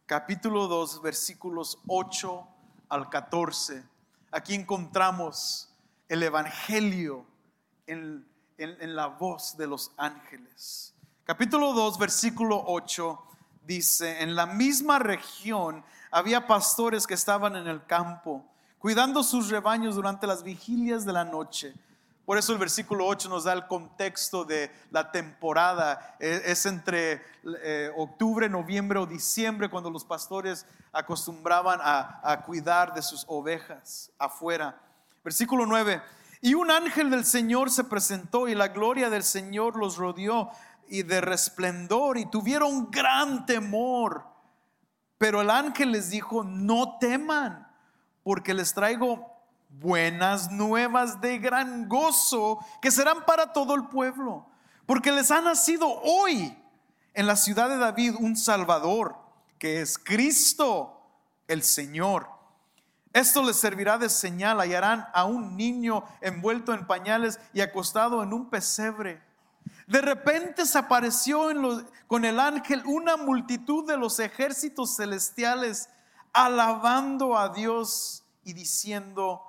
capítulo 0.06 0.68
2, 0.68 1.02
versículos 1.02 1.80
8 1.88 2.46
al 2.90 3.10
14. 3.10 3.82
Aquí 4.30 4.54
encontramos 4.54 5.74
el 6.08 6.22
Evangelio 6.22 7.26
en, 7.88 8.24
en 8.58 8.94
la 8.94 9.08
voz 9.08 9.56
de 9.56 9.66
los 9.66 9.90
ángeles. 9.96 10.94
Capítulo 11.24 11.72
2, 11.72 11.98
versículo 11.98 12.62
8 12.64 13.24
dice, 13.68 14.22
en 14.22 14.34
la 14.34 14.46
misma 14.46 14.98
región 14.98 15.84
había 16.10 16.46
pastores 16.46 17.06
que 17.06 17.14
estaban 17.14 17.54
en 17.54 17.68
el 17.68 17.84
campo, 17.84 18.44
cuidando 18.78 19.22
sus 19.22 19.50
rebaños 19.50 19.94
durante 19.94 20.26
las 20.26 20.42
vigilias 20.42 21.04
de 21.04 21.12
la 21.12 21.24
noche. 21.24 21.74
Por 22.24 22.38
eso 22.38 22.52
el 22.52 22.58
versículo 22.58 23.06
8 23.06 23.28
nos 23.28 23.44
da 23.44 23.52
el 23.52 23.66
contexto 23.66 24.44
de 24.44 24.70
la 24.90 25.12
temporada. 25.12 26.16
E, 26.18 26.42
es 26.46 26.64
entre 26.66 27.22
eh, 27.62 27.90
octubre, 27.96 28.48
noviembre 28.48 28.98
o 28.98 29.06
diciembre 29.06 29.68
cuando 29.68 29.90
los 29.90 30.04
pastores 30.04 30.66
acostumbraban 30.92 31.78
a, 31.82 32.20
a 32.22 32.42
cuidar 32.42 32.94
de 32.94 33.02
sus 33.02 33.24
ovejas 33.28 34.10
afuera. 34.18 34.80
Versículo 35.22 35.66
9. 35.66 36.02
Y 36.40 36.54
un 36.54 36.70
ángel 36.70 37.10
del 37.10 37.24
Señor 37.24 37.70
se 37.70 37.84
presentó 37.84 38.48
y 38.48 38.54
la 38.54 38.68
gloria 38.68 39.10
del 39.10 39.24
Señor 39.24 39.76
los 39.76 39.96
rodeó 39.96 40.50
y 40.88 41.02
de 41.02 41.20
resplendor 41.20 42.18
y 42.18 42.26
tuvieron 42.26 42.90
gran 42.90 43.46
temor. 43.46 44.24
Pero 45.18 45.40
el 45.40 45.50
ángel 45.50 45.92
les 45.92 46.10
dijo, 46.10 46.44
no 46.44 46.98
teman, 46.98 47.68
porque 48.22 48.54
les 48.54 48.72
traigo 48.72 49.38
buenas 49.68 50.50
nuevas 50.50 51.20
de 51.20 51.38
gran 51.38 51.88
gozo 51.88 52.58
que 52.80 52.90
serán 52.90 53.24
para 53.24 53.52
todo 53.52 53.74
el 53.74 53.88
pueblo. 53.88 54.46
Porque 54.86 55.12
les 55.12 55.30
ha 55.30 55.40
nacido 55.40 55.88
hoy 56.02 56.56
en 57.14 57.26
la 57.26 57.36
ciudad 57.36 57.68
de 57.68 57.78
David 57.78 58.14
un 58.18 58.36
Salvador, 58.36 59.16
que 59.58 59.80
es 59.80 59.98
Cristo 59.98 61.02
el 61.48 61.62
Señor. 61.62 62.28
Esto 63.12 63.42
les 63.42 63.56
servirá 63.56 63.98
de 63.98 64.08
señal. 64.08 64.60
Hallarán 64.60 65.08
a 65.12 65.24
un 65.24 65.56
niño 65.56 66.04
envuelto 66.20 66.72
en 66.72 66.86
pañales 66.86 67.40
y 67.52 67.60
acostado 67.60 68.22
en 68.22 68.32
un 68.32 68.48
pesebre. 68.50 69.22
De 69.88 70.02
repente 70.02 70.66
se 70.66 70.76
apareció 70.76 71.48
con 72.06 72.26
el 72.26 72.38
ángel 72.38 72.82
una 72.84 73.16
multitud 73.16 73.86
de 73.86 73.96
los 73.96 74.20
ejércitos 74.20 74.96
celestiales 74.96 75.88
alabando 76.34 77.38
a 77.38 77.48
Dios 77.48 78.22
y 78.44 78.52
diciendo, 78.52 79.42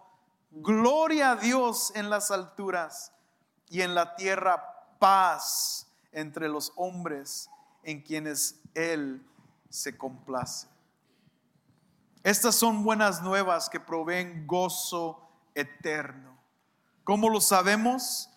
gloria 0.49 1.31
a 1.31 1.35
Dios 1.35 1.91
en 1.93 2.09
las 2.09 2.31
alturas 2.31 3.11
y 3.67 3.81
en 3.81 3.93
la 3.93 4.15
tierra 4.15 4.95
paz 4.97 5.91
entre 6.13 6.47
los 6.47 6.71
hombres 6.77 7.49
en 7.83 8.01
quienes 8.01 8.61
Él 8.73 9.21
se 9.69 9.97
complace. 9.97 10.69
Estas 12.23 12.55
son 12.55 12.85
buenas 12.85 13.21
nuevas 13.21 13.69
que 13.69 13.81
proveen 13.81 14.47
gozo 14.47 15.19
eterno. 15.53 16.37
¿Cómo 17.03 17.27
lo 17.29 17.41
sabemos? 17.41 18.29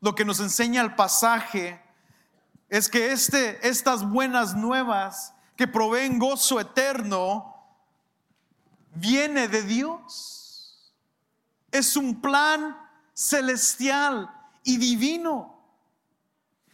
Lo 0.00 0.14
que 0.14 0.24
nos 0.24 0.40
enseña 0.40 0.82
el 0.82 0.94
pasaje 0.94 1.80
es 2.68 2.88
que 2.88 3.12
este, 3.12 3.66
estas 3.68 4.08
buenas 4.08 4.54
nuevas 4.54 5.34
que 5.56 5.66
proveen 5.66 6.18
gozo 6.18 6.58
eterno 6.60 7.54
viene 8.94 9.48
de 9.48 9.62
Dios. 9.62 10.94
Es 11.70 11.96
un 11.96 12.20
plan 12.20 12.76
celestial 13.12 14.30
y 14.64 14.78
divino. 14.78 15.58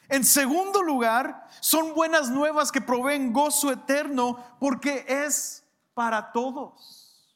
En 0.09 0.25
segundo 0.25 0.83
lugar, 0.83 1.49
son 1.61 1.95
buenas 1.95 2.31
nuevas 2.31 2.71
que 2.71 2.81
proveen 2.81 3.33
gozo 3.33 3.73
eterno 3.73 4.39
porque 4.61 5.05
es 5.09 5.65
para 5.95 6.31
todos. 6.31 7.35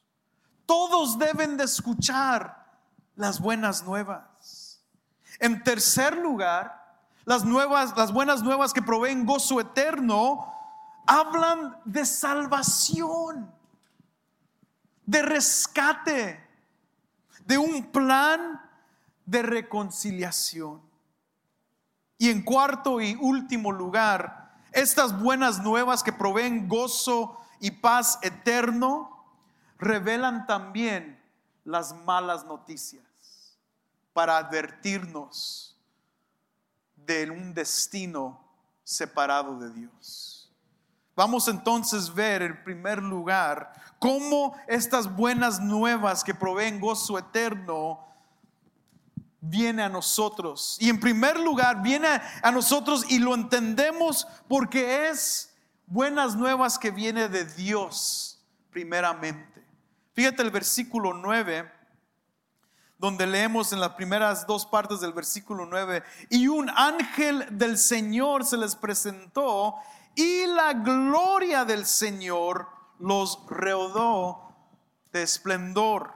Todos 0.65 1.19
deben 1.19 1.57
de 1.57 1.65
escuchar 1.65 2.65
las 3.15 3.41
buenas 3.41 3.83
nuevas. 3.83 4.30
En 5.41 5.63
tercer 5.63 6.15
lugar, 6.17 7.01
las 7.25 7.43
nuevas, 7.43 7.97
las 7.97 8.13
buenas 8.13 8.43
nuevas 8.43 8.73
que 8.73 8.83
proveen 8.83 9.25
gozo 9.25 9.59
eterno, 9.59 10.53
hablan 11.07 11.75
de 11.83 12.05
salvación, 12.05 13.51
de 15.03 15.21
rescate, 15.23 16.47
de 17.43 17.57
un 17.57 17.91
plan 17.91 18.61
de 19.25 19.41
reconciliación. 19.41 20.79
Y 22.19 22.29
en 22.29 22.43
cuarto 22.43 23.01
y 23.01 23.17
último 23.19 23.71
lugar, 23.71 24.53
estas 24.71 25.19
buenas 25.19 25.63
nuevas 25.63 26.03
que 26.03 26.13
proveen 26.13 26.67
gozo 26.67 27.41
y 27.59 27.71
paz 27.71 28.19
eterno, 28.21 29.25
revelan 29.79 30.45
también 30.45 31.19
las 31.63 31.95
malas 31.95 32.45
noticias 32.45 33.10
para 34.13 34.37
advertirnos 34.37 35.77
de 36.95 37.29
un 37.29 37.53
destino 37.53 38.39
separado 38.83 39.57
de 39.59 39.71
Dios. 39.71 40.51
Vamos 41.15 41.47
entonces 41.47 42.09
a 42.09 42.13
ver 42.13 42.41
en 42.41 42.63
primer 42.63 43.01
lugar 43.01 43.73
cómo 43.99 44.55
estas 44.67 45.13
buenas 45.13 45.59
nuevas 45.59 46.23
que 46.23 46.33
proveen 46.33 46.79
gozo 46.79 47.17
eterno 47.17 47.99
viene 49.41 49.83
a 49.83 49.89
nosotros. 49.89 50.77
Y 50.79 50.89
en 50.89 50.99
primer 50.99 51.39
lugar 51.39 51.81
viene 51.81 52.07
a 52.41 52.51
nosotros 52.51 53.05
y 53.09 53.19
lo 53.19 53.33
entendemos 53.35 54.27
porque 54.47 55.09
es 55.09 55.53
buenas 55.85 56.35
nuevas 56.35 56.79
que 56.79 56.91
viene 56.91 57.27
de 57.27 57.45
Dios 57.45 58.39
primeramente. 58.69 59.65
Fíjate 60.13 60.41
el 60.43 60.51
versículo 60.51 61.13
9 61.13 61.80
donde 63.01 63.25
leemos 63.25 63.73
en 63.73 63.79
las 63.79 63.95
primeras 63.95 64.45
dos 64.45 64.63
partes 64.63 64.99
del 64.99 65.11
versículo 65.11 65.65
9, 65.65 66.03
y 66.29 66.47
un 66.47 66.69
ángel 66.69 67.47
del 67.49 67.79
Señor 67.79 68.45
se 68.45 68.57
les 68.57 68.75
presentó 68.75 69.75
y 70.13 70.45
la 70.45 70.73
gloria 70.73 71.65
del 71.65 71.87
Señor 71.87 72.67
los 72.99 73.39
reodó 73.49 74.53
de 75.11 75.23
esplendor. 75.23 76.13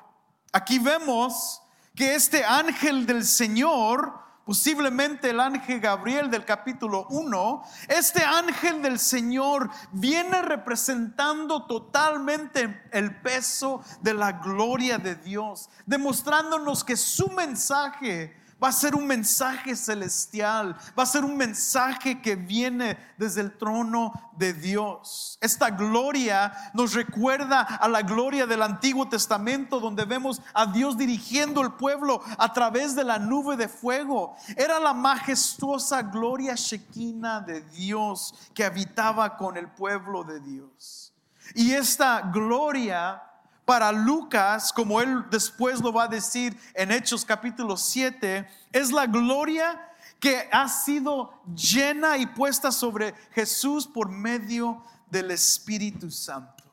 Aquí 0.53 0.77
vemos 0.77 1.63
que 1.95 2.13
este 2.13 2.45
ángel 2.45 3.07
del 3.07 3.25
Señor 3.25 4.19
posiblemente 4.45 5.31
el 5.31 5.39
ángel 5.39 5.79
Gabriel 5.79 6.29
del 6.29 6.45
capítulo 6.45 7.07
1, 7.09 7.63
este 7.87 8.23
ángel 8.23 8.81
del 8.81 8.99
Señor 8.99 9.69
viene 9.91 10.41
representando 10.43 11.65
totalmente 11.65 12.83
el 12.91 13.19
peso 13.21 13.83
de 14.01 14.13
la 14.13 14.33
gloria 14.33 14.99
de 14.99 15.15
Dios, 15.15 15.69
demostrándonos 15.85 16.83
que 16.83 16.95
su 16.95 17.29
mensaje 17.29 18.44
Va 18.62 18.69
a 18.69 18.71
ser 18.71 18.95
un 18.95 19.05
mensaje 19.05 19.75
celestial, 19.75 20.77
va 20.97 21.03
a 21.03 21.05
ser 21.05 21.25
un 21.25 21.35
mensaje 21.35 22.21
que 22.21 22.38
viene 22.38 22.97
desde 23.17 23.41
el 23.41 23.57
trono 23.57 24.13
de 24.38 24.53
Dios. 24.53 25.38
Esta 25.41 25.69
gloria 25.69 26.53
nos 26.74 26.93
recuerda 26.93 27.62
a 27.62 27.88
la 27.89 28.01
gloria 28.01 28.47
del 28.47 28.62
Antiguo 28.62 29.09
Testamento, 29.09 29.81
donde 29.81 30.05
vemos 30.05 30.41
a 30.53 30.67
Dios 30.67 30.97
dirigiendo 30.97 31.62
el 31.62 31.74
pueblo 31.74 32.21
a 32.38 32.53
través 32.53 32.95
de 32.95 33.03
la 33.03 33.19
nube 33.19 33.57
de 33.57 33.67
fuego. 33.67 34.38
Era 34.55 34.79
la 34.79 34.93
majestuosa 34.93 36.01
gloria 36.01 36.55
shekinah 36.55 37.41
de 37.41 37.59
Dios 37.62 38.33
que 38.53 38.63
habitaba 38.63 39.35
con 39.35 39.57
el 39.57 39.67
pueblo 39.67 40.24
de 40.24 40.39
Dios. 40.39 41.13
Y 41.53 41.74
esta 41.74 42.21
gloria 42.21 43.21
para 43.65 43.91
Lucas, 43.91 44.72
como 44.72 45.01
él 45.01 45.25
después 45.31 45.81
lo 45.81 45.91
va 45.91 46.03
a 46.03 46.07
decir 46.07 46.57
en 46.75 46.91
Hechos 46.91 47.25
capítulo 47.25 47.75
7, 47.75 48.48
es 48.72 48.91
la 48.91 49.07
gloria 49.07 49.91
que 50.19 50.48
ha 50.51 50.69
sido 50.69 51.34
llena 51.55 52.17
y 52.17 52.27
puesta 52.27 52.72
sobre 52.72 53.13
Jesús 53.31 53.88
por 53.88 54.10
medio 54.10 54.84
del 55.10 55.31
Espíritu 55.31 56.12
Santo. 56.12 56.63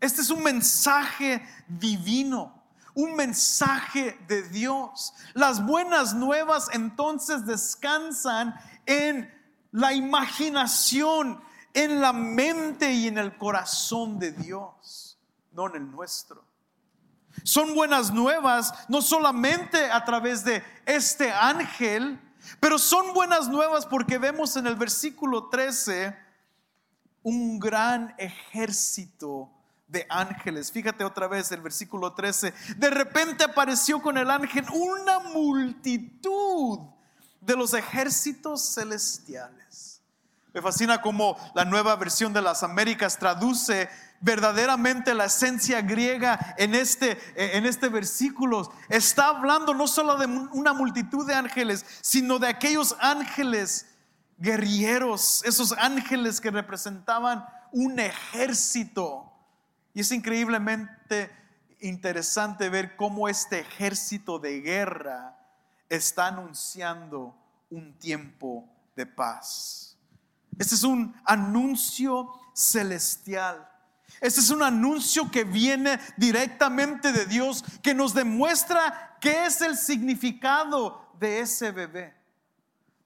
Este 0.00 0.20
es 0.20 0.30
un 0.30 0.42
mensaje 0.42 1.46
divino, 1.68 2.62
un 2.92 3.14
mensaje 3.14 4.18
de 4.26 4.42
Dios. 4.48 5.14
Las 5.34 5.64
buenas 5.64 6.14
nuevas 6.14 6.68
entonces 6.72 7.46
descansan 7.46 8.54
en 8.86 9.32
la 9.70 9.94
imaginación, 9.94 11.40
en 11.72 12.00
la 12.00 12.12
mente 12.12 12.92
y 12.92 13.06
en 13.06 13.18
el 13.18 13.38
corazón 13.38 14.18
de 14.18 14.32
Dios 14.32 15.03
no 15.54 15.68
en 15.68 15.76
el 15.76 15.90
nuestro. 15.90 16.44
Son 17.42 17.74
buenas 17.74 18.12
nuevas 18.12 18.72
no 18.88 19.02
solamente 19.02 19.90
a 19.90 20.04
través 20.04 20.44
de 20.44 20.62
este 20.86 21.32
ángel, 21.32 22.20
pero 22.60 22.78
son 22.78 23.12
buenas 23.14 23.48
nuevas 23.48 23.86
porque 23.86 24.18
vemos 24.18 24.56
en 24.56 24.66
el 24.66 24.76
versículo 24.76 25.48
13 25.48 26.16
un 27.22 27.58
gran 27.58 28.14
ejército 28.18 29.50
de 29.88 30.06
ángeles. 30.08 30.70
Fíjate 30.70 31.04
otra 31.04 31.26
vez 31.26 31.50
el 31.52 31.62
versículo 31.62 32.12
13. 32.12 32.52
De 32.76 32.90
repente 32.90 33.44
apareció 33.44 34.00
con 34.00 34.18
el 34.18 34.30
ángel 34.30 34.64
una 34.72 35.20
multitud 35.20 36.80
de 37.40 37.56
los 37.56 37.74
ejércitos 37.74 38.74
celestiales. 38.74 40.02
Me 40.52 40.62
fascina 40.62 41.02
como 41.02 41.36
la 41.54 41.64
nueva 41.64 41.96
versión 41.96 42.32
de 42.32 42.40
las 42.40 42.62
Américas 42.62 43.18
traduce 43.18 43.88
verdaderamente 44.24 45.14
la 45.14 45.26
esencia 45.26 45.82
griega 45.82 46.54
en 46.56 46.74
este, 46.74 47.18
en 47.36 47.66
este 47.66 47.90
versículo. 47.90 48.72
Está 48.88 49.28
hablando 49.28 49.74
no 49.74 49.86
solo 49.86 50.16
de 50.16 50.24
una 50.24 50.72
multitud 50.72 51.26
de 51.26 51.34
ángeles, 51.34 51.84
sino 52.00 52.38
de 52.38 52.48
aquellos 52.48 52.96
ángeles 53.00 53.86
guerrilleros, 54.38 55.44
esos 55.44 55.72
ángeles 55.72 56.40
que 56.40 56.50
representaban 56.50 57.44
un 57.70 58.00
ejército. 58.00 59.30
Y 59.92 60.00
es 60.00 60.10
increíblemente 60.10 61.30
interesante 61.80 62.70
ver 62.70 62.96
cómo 62.96 63.28
este 63.28 63.60
ejército 63.60 64.38
de 64.38 64.62
guerra 64.62 65.36
está 65.90 66.28
anunciando 66.28 67.36
un 67.68 67.92
tiempo 67.98 68.66
de 68.96 69.04
paz. 69.04 69.98
Este 70.58 70.76
es 70.76 70.82
un 70.82 71.14
anuncio 71.26 72.30
celestial. 72.54 73.68
Este 74.20 74.40
es 74.40 74.50
un 74.50 74.62
anuncio 74.62 75.30
que 75.30 75.44
viene 75.44 75.98
directamente 76.16 77.12
de 77.12 77.26
Dios, 77.26 77.64
que 77.82 77.94
nos 77.94 78.14
demuestra 78.14 79.16
qué 79.20 79.46
es 79.46 79.60
el 79.60 79.76
significado 79.76 81.12
de 81.18 81.40
ese 81.40 81.72
bebé. 81.72 82.14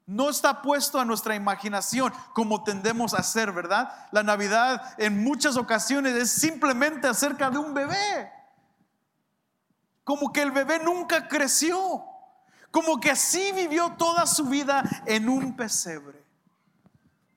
No 0.07 0.31
está 0.31 0.63
puesto 0.63 0.99
a 0.99 1.05
nuestra 1.05 1.35
imaginación 1.35 2.13
como 2.33 2.65
tendemos 2.65 3.13
a 3.13 3.19
hacer, 3.19 3.53
¿verdad? 3.53 3.93
La 4.11 4.23
Navidad 4.23 4.95
en 4.97 5.23
muchas 5.23 5.57
ocasiones 5.59 6.15
es 6.15 6.31
simplemente 6.31 7.07
acerca 7.07 7.51
de 7.51 7.59
un 7.59 7.75
bebé. 7.75 8.33
Como 10.05 10.33
que 10.33 10.41
el 10.41 10.51
bebé 10.51 10.79
nunca 10.79 11.29
creció. 11.29 12.07
Como 12.71 12.99
que 12.99 13.11
así 13.11 13.53
vivió 13.53 13.93
toda 13.99 14.27
su 14.27 14.47
vida 14.47 14.83
en 15.05 15.29
un 15.29 15.55
pesebre. 15.55 16.25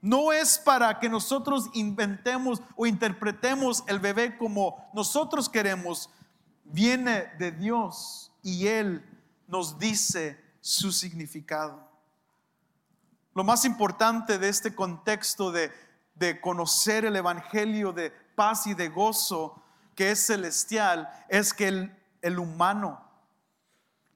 No 0.02 0.34
es 0.34 0.58
para 0.58 1.00
que 1.00 1.08
nosotros 1.08 1.70
inventemos 1.74 2.60
o 2.76 2.88
interpretemos 2.88 3.84
el 3.86 4.00
bebé 4.00 4.36
como 4.36 4.90
nosotros 4.94 5.48
queremos. 5.48 6.10
Viene 6.64 7.28
de 7.38 7.52
Dios 7.52 8.32
y 8.42 8.66
Él 8.66 9.06
nos 9.48 9.78
dice 9.78 10.44
su 10.60 10.92
significado. 10.92 11.88
Lo 13.36 13.44
más 13.44 13.64
importante 13.64 14.40
de 14.40 14.50
este 14.50 14.74
contexto 14.74 15.52
de, 15.52 15.72
conocer 16.42 17.06
el 17.06 17.16
Evangelio 17.16 17.94
de 17.94 18.12
paz 18.36 18.68
y 18.68 18.76
de 18.76 18.90
gozo 18.90 19.64
que 19.96 20.12
es 20.12 20.28
celestial 20.28 21.10
es 21.30 21.52
que 21.52 21.68
el, 21.68 21.98
el 22.22 22.38
humano, 22.38 23.04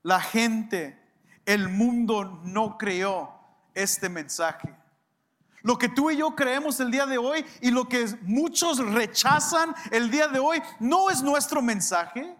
la 0.03 0.19
gente, 0.19 1.01
el 1.45 1.67
mundo 1.67 2.41
no 2.43 2.77
creó 2.77 3.33
este 3.73 4.07
mensaje. 4.09 4.75
Lo 5.65 5.79
que 5.79 5.89
tú 5.89 6.11
y 6.11 6.17
yo 6.17 6.35
creemos 6.35 6.79
el 6.79 6.91
día 6.91 7.07
de 7.07 7.17
hoy 7.17 7.43
y 7.59 7.71
lo 7.71 7.89
que 7.89 8.05
muchos 8.21 8.77
rechazan 8.77 9.73
el 9.89 10.11
día 10.11 10.27
de 10.27 10.37
hoy 10.37 10.61
no 10.79 11.09
es 11.09 11.23
nuestro 11.23 11.59
mensaje. 11.59 12.37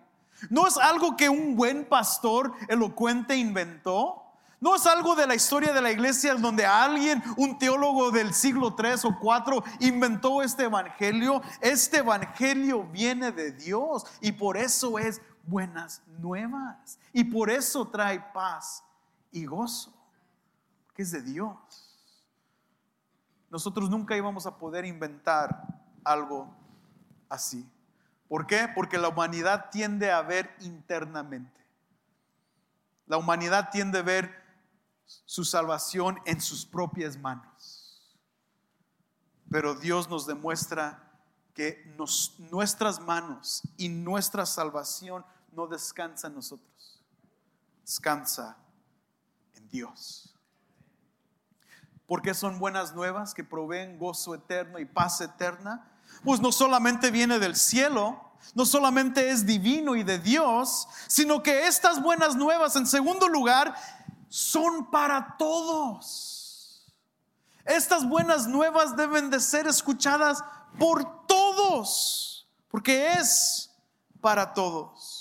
No 0.52 0.68
es 0.68 0.78
algo 0.78 1.18
que 1.18 1.28
un 1.28 1.56
buen 1.56 1.86
pastor 1.86 2.54
elocuente 2.68 3.36
inventó. 3.36 4.22
No 4.62 4.76
es 4.76 4.86
algo 4.86 5.16
de 5.16 5.26
la 5.26 5.34
historia 5.34 5.74
de 5.74 5.82
la 5.82 5.92
iglesia 5.92 6.36
donde 6.36 6.68
alguien, 6.68 7.24
un 7.36 7.58
teólogo 7.58 8.12
del 8.12 8.32
siglo 8.32 8.76
3 8.76 9.06
o 9.06 9.18
4, 9.20 9.64
inventó 9.80 10.44
este 10.44 10.66
evangelio. 10.66 11.42
Este 11.62 11.98
evangelio 11.98 12.84
viene 12.84 13.32
de 13.32 13.54
Dios 13.54 14.06
y 14.22 14.34
por 14.34 14.56
eso 14.56 15.00
es 15.00 15.20
buenas 15.48 16.04
nuevas. 16.20 17.00
Y 17.12 17.24
por 17.24 17.50
eso 17.50 17.88
trae 17.88 18.20
paz 18.20 18.84
y 19.32 19.46
gozo, 19.46 19.92
que 20.94 21.02
es 21.02 21.12
de 21.12 21.24
Dios 21.24 21.85
nosotros 23.56 23.90
nunca 23.90 24.18
íbamos 24.18 24.46
a 24.46 24.58
poder 24.58 24.84
inventar 24.84 25.66
algo 26.04 26.54
así. 27.30 27.66
¿Por 28.28 28.46
qué? 28.46 28.68
Porque 28.76 28.98
la 28.98 29.08
humanidad 29.08 29.70
tiende 29.72 30.12
a 30.12 30.22
ver 30.22 30.54
internamente. 30.60 31.66
La 33.08 33.16
humanidad 33.16 33.70
tiende 33.72 34.00
a 34.00 34.02
ver 34.02 34.30
su 35.06 35.46
salvación 35.46 36.20
en 36.26 36.42
sus 36.42 36.66
propias 36.66 37.18
manos. 37.18 38.14
Pero 39.50 39.74
Dios 39.74 40.10
nos 40.10 40.28
demuestra 40.28 41.18
que 41.54 41.82
nuestras 42.52 43.00
manos 43.00 43.62
y 43.78 43.88
nuestra 43.88 44.46
salvación 44.46 45.26
no 45.54 45.66
descansa 45.68 46.28
en 46.28 46.36
nosotros. 46.36 47.02
Descansa 47.86 48.58
en 49.54 49.70
Dios 49.70 50.35
porque 52.08 52.34
son 52.34 52.60
buenas 52.60 52.94
nuevas 52.94 53.34
que 53.34 53.44
proveen 53.44 53.98
gozo 53.98 54.36
eterno 54.36 54.80
y 54.80 54.86
paz 54.86 55.22
eterna, 55.22 55.92
pues 56.24 56.40
no 56.40 56.52
solamente 56.52 57.12
viene 57.12 57.40
del 57.40 57.56
cielo, 57.56 58.22
no 58.54 58.66
solamente 58.66 59.32
es 59.32 59.46
divino 59.46 59.96
y 59.96 60.04
de 60.04 60.20
Dios, 60.20 60.88
sino 61.08 61.42
que 61.42 61.68
estas 61.68 62.02
buenas 62.02 62.36
nuevas, 62.36 62.76
en 62.76 62.86
segundo 62.86 63.28
lugar, 63.28 63.76
son 64.30 64.92
para 64.92 65.36
todos. 65.38 66.94
Estas 67.66 68.08
buenas 68.08 68.48
nuevas 68.48 68.96
deben 68.96 69.30
de 69.30 69.40
ser 69.40 69.66
escuchadas 69.66 70.44
por 70.78 71.26
todos, 71.26 72.48
porque 72.70 73.14
es 73.14 73.72
para 74.22 74.54
todos. 74.54 75.15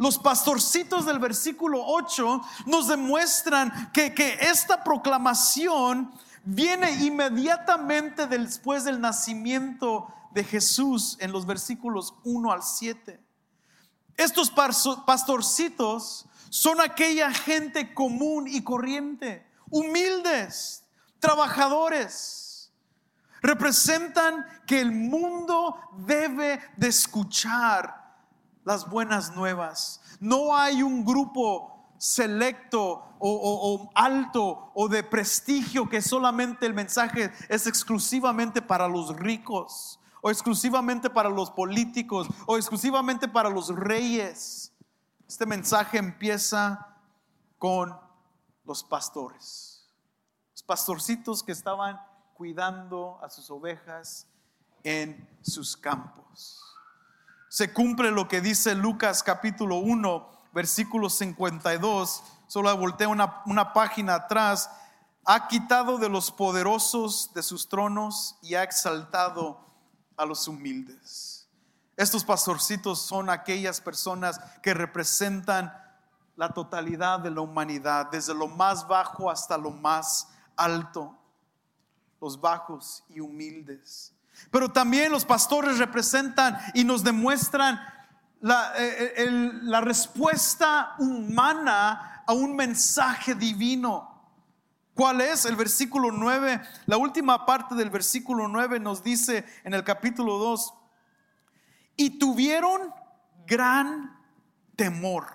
Los 0.00 0.16
pastorcitos 0.16 1.04
del 1.04 1.18
versículo 1.18 1.84
8 1.84 2.40
nos 2.64 2.88
demuestran 2.88 3.92
que, 3.92 4.14
que 4.14 4.38
esta 4.40 4.82
proclamación 4.82 6.10
viene 6.42 6.90
inmediatamente 7.04 8.26
después 8.26 8.84
del 8.84 8.98
nacimiento 8.98 10.08
de 10.30 10.42
Jesús 10.42 11.18
en 11.20 11.32
los 11.32 11.44
versículos 11.44 12.14
1 12.24 12.50
al 12.50 12.62
7. 12.62 13.22
Estos 14.16 14.50
pastorcitos 14.50 16.24
son 16.48 16.80
aquella 16.80 17.30
gente 17.30 17.92
común 17.92 18.46
y 18.48 18.64
corriente, 18.64 19.46
humildes, 19.68 20.82
trabajadores. 21.18 22.72
Representan 23.42 24.46
que 24.66 24.80
el 24.80 24.92
mundo 24.92 25.78
debe 26.06 26.58
de 26.78 26.88
escuchar 26.88 27.99
las 28.64 28.88
buenas 28.88 29.34
nuevas. 29.34 30.00
No 30.20 30.56
hay 30.56 30.82
un 30.82 31.04
grupo 31.04 31.80
selecto 31.98 33.04
o, 33.18 33.90
alto 33.94 34.72
o 34.74 34.88
de 34.88 35.02
prestigio 35.02 35.88
que 35.88 36.00
solamente 36.00 36.64
el 36.64 36.72
mensaje 36.72 37.30
es 37.48 37.66
exclusivamente 37.66 38.62
para 38.62 38.88
los 38.88 39.14
ricos 39.16 40.00
o 40.22 40.30
exclusivamente 40.30 41.10
para 41.10 41.28
los 41.28 41.50
políticos 41.50 42.26
o 42.46 42.56
exclusivamente 42.56 43.28
para 43.28 43.50
los 43.50 43.68
reyes. 43.68 44.72
Este 45.28 45.44
mensaje 45.44 45.98
empieza 45.98 46.96
con 47.58 47.94
los 48.64 48.82
pastores, 48.82 49.86
los 50.52 50.62
pastorcitos 50.62 51.42
que 51.42 51.52
estaban 51.52 52.00
cuidando 52.34 53.18
a 53.22 53.28
sus 53.28 53.50
ovejas 53.50 54.26
en 54.82 55.28
sus 55.42 55.76
campos. 55.76 56.69
Se 57.52 57.72
cumple 57.72 58.12
lo 58.12 58.28
que 58.28 58.40
dice 58.40 58.76
Lucas 58.76 59.24
capítulo 59.24 59.78
1 59.78 60.30
versículo 60.52 61.10
52, 61.10 62.22
solo 62.46 62.76
voltea 62.76 63.08
una, 63.08 63.42
una 63.44 63.72
página 63.72 64.14
atrás, 64.14 64.70
ha 65.24 65.48
quitado 65.48 65.98
de 65.98 66.08
los 66.08 66.30
poderosos 66.30 67.32
de 67.34 67.42
sus 67.42 67.68
tronos 67.68 68.38
y 68.40 68.54
ha 68.54 68.62
exaltado 68.62 69.66
a 70.16 70.24
los 70.24 70.46
humildes. 70.46 71.48
Estos 71.96 72.22
pastorcitos 72.22 73.02
son 73.02 73.28
aquellas 73.28 73.80
personas 73.80 74.40
que 74.62 74.72
representan 74.72 75.76
la 76.36 76.50
totalidad 76.50 77.18
de 77.18 77.32
la 77.32 77.40
humanidad, 77.40 78.12
desde 78.12 78.32
lo 78.32 78.46
más 78.46 78.86
bajo 78.86 79.28
hasta 79.28 79.58
lo 79.58 79.72
más 79.72 80.28
alto, 80.56 81.18
los 82.20 82.40
bajos 82.40 83.02
y 83.08 83.18
humildes. 83.18 84.14
Pero 84.50 84.70
también 84.70 85.12
los 85.12 85.24
pastores 85.24 85.78
representan 85.78 86.58
y 86.74 86.84
nos 86.84 87.04
demuestran 87.04 87.80
la, 88.40 88.72
eh, 88.76 89.14
eh, 89.16 89.30
la 89.62 89.80
respuesta 89.80 90.94
humana 90.98 92.22
a 92.26 92.32
un 92.32 92.56
mensaje 92.56 93.34
divino. 93.34 94.10
¿Cuál 94.94 95.20
es? 95.20 95.44
El 95.44 95.56
versículo 95.56 96.10
9, 96.10 96.60
la 96.86 96.96
última 96.96 97.46
parte 97.46 97.74
del 97.74 97.90
versículo 97.90 98.48
9 98.48 98.80
nos 98.80 99.02
dice 99.02 99.44
en 99.64 99.74
el 99.74 99.84
capítulo 99.84 100.38
2, 100.38 100.74
y 101.96 102.18
tuvieron 102.18 102.92
gran 103.46 104.18
temor. 104.76 105.26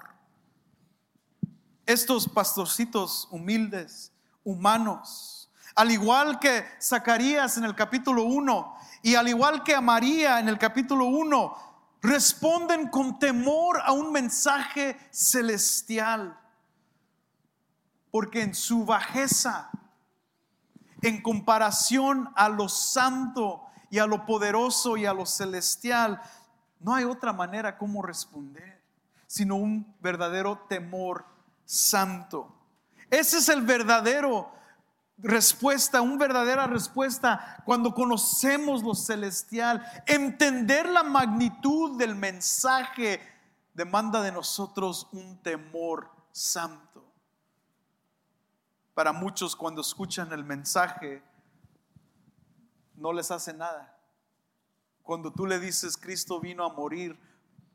Estos 1.85 2.27
pastorcitos 2.27 3.27
humildes, 3.31 4.11
humanos, 4.43 5.51
al 5.75 5.91
igual 5.91 6.39
que 6.39 6.65
Zacarías 6.81 7.57
en 7.57 7.65
el 7.65 7.75
capítulo 7.75 8.23
1 8.23 8.75
y 9.05 9.13
al 9.13 9.27
igual 9.27 9.61
que 9.61 9.75
a 9.75 9.81
María 9.81 10.39
en 10.39 10.49
el 10.49 10.57
capítulo 10.57 11.05
1, 11.05 11.57
responden 12.01 12.87
con 12.87 13.19
temor 13.19 13.79
a 13.85 13.91
un 13.91 14.11
mensaje 14.11 14.97
celestial. 15.11 16.35
Porque 18.09 18.41
en 18.41 18.55
su 18.55 18.83
bajeza, 18.83 19.69
en 21.03 21.21
comparación 21.21 22.33
a 22.35 22.49
lo 22.49 22.67
santo 22.67 23.67
y 23.91 23.99
a 23.99 24.07
lo 24.07 24.25
poderoso 24.25 24.97
y 24.97 25.05
a 25.05 25.13
lo 25.13 25.27
celestial, 25.27 26.19
no 26.79 26.95
hay 26.95 27.03
otra 27.03 27.31
manera 27.31 27.77
como 27.77 28.01
responder, 28.01 28.81
sino 29.27 29.53
un 29.53 29.95
verdadero 29.99 30.65
temor 30.67 31.27
santo. 31.63 32.51
Ese 33.11 33.37
es 33.37 33.49
el 33.49 33.61
verdadero 33.61 34.51
respuesta, 35.17 36.01
una 36.01 36.17
verdadera 36.17 36.67
respuesta 36.67 37.61
cuando 37.65 37.93
conocemos 37.93 38.83
lo 38.83 38.95
celestial. 38.95 39.85
Entender 40.05 40.89
la 40.89 41.03
magnitud 41.03 41.97
del 41.97 42.15
mensaje 42.15 43.19
demanda 43.73 44.21
de 44.21 44.31
nosotros 44.31 45.07
un 45.11 45.41
temor 45.41 46.09
santo. 46.31 47.03
Para 48.93 49.11
muchos 49.11 49.55
cuando 49.55 49.81
escuchan 49.81 50.31
el 50.31 50.43
mensaje 50.43 51.21
no 52.95 53.11
les 53.11 53.31
hace 53.31 53.53
nada. 53.53 53.97
Cuando 55.03 55.31
tú 55.31 55.45
le 55.45 55.59
dices 55.59 55.97
Cristo 55.97 56.39
vino 56.39 56.65
a 56.65 56.73
morir 56.73 57.19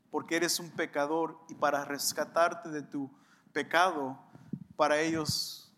porque 0.09 0.35
eres 0.35 0.59
un 0.59 0.69
pecador 0.71 1.39
y 1.47 1.55
para 1.55 1.85
rescatarte 1.85 2.69
de 2.69 2.81
tu 2.81 3.09
pecado, 3.53 4.19
para 4.75 4.99
ellos 4.99 5.70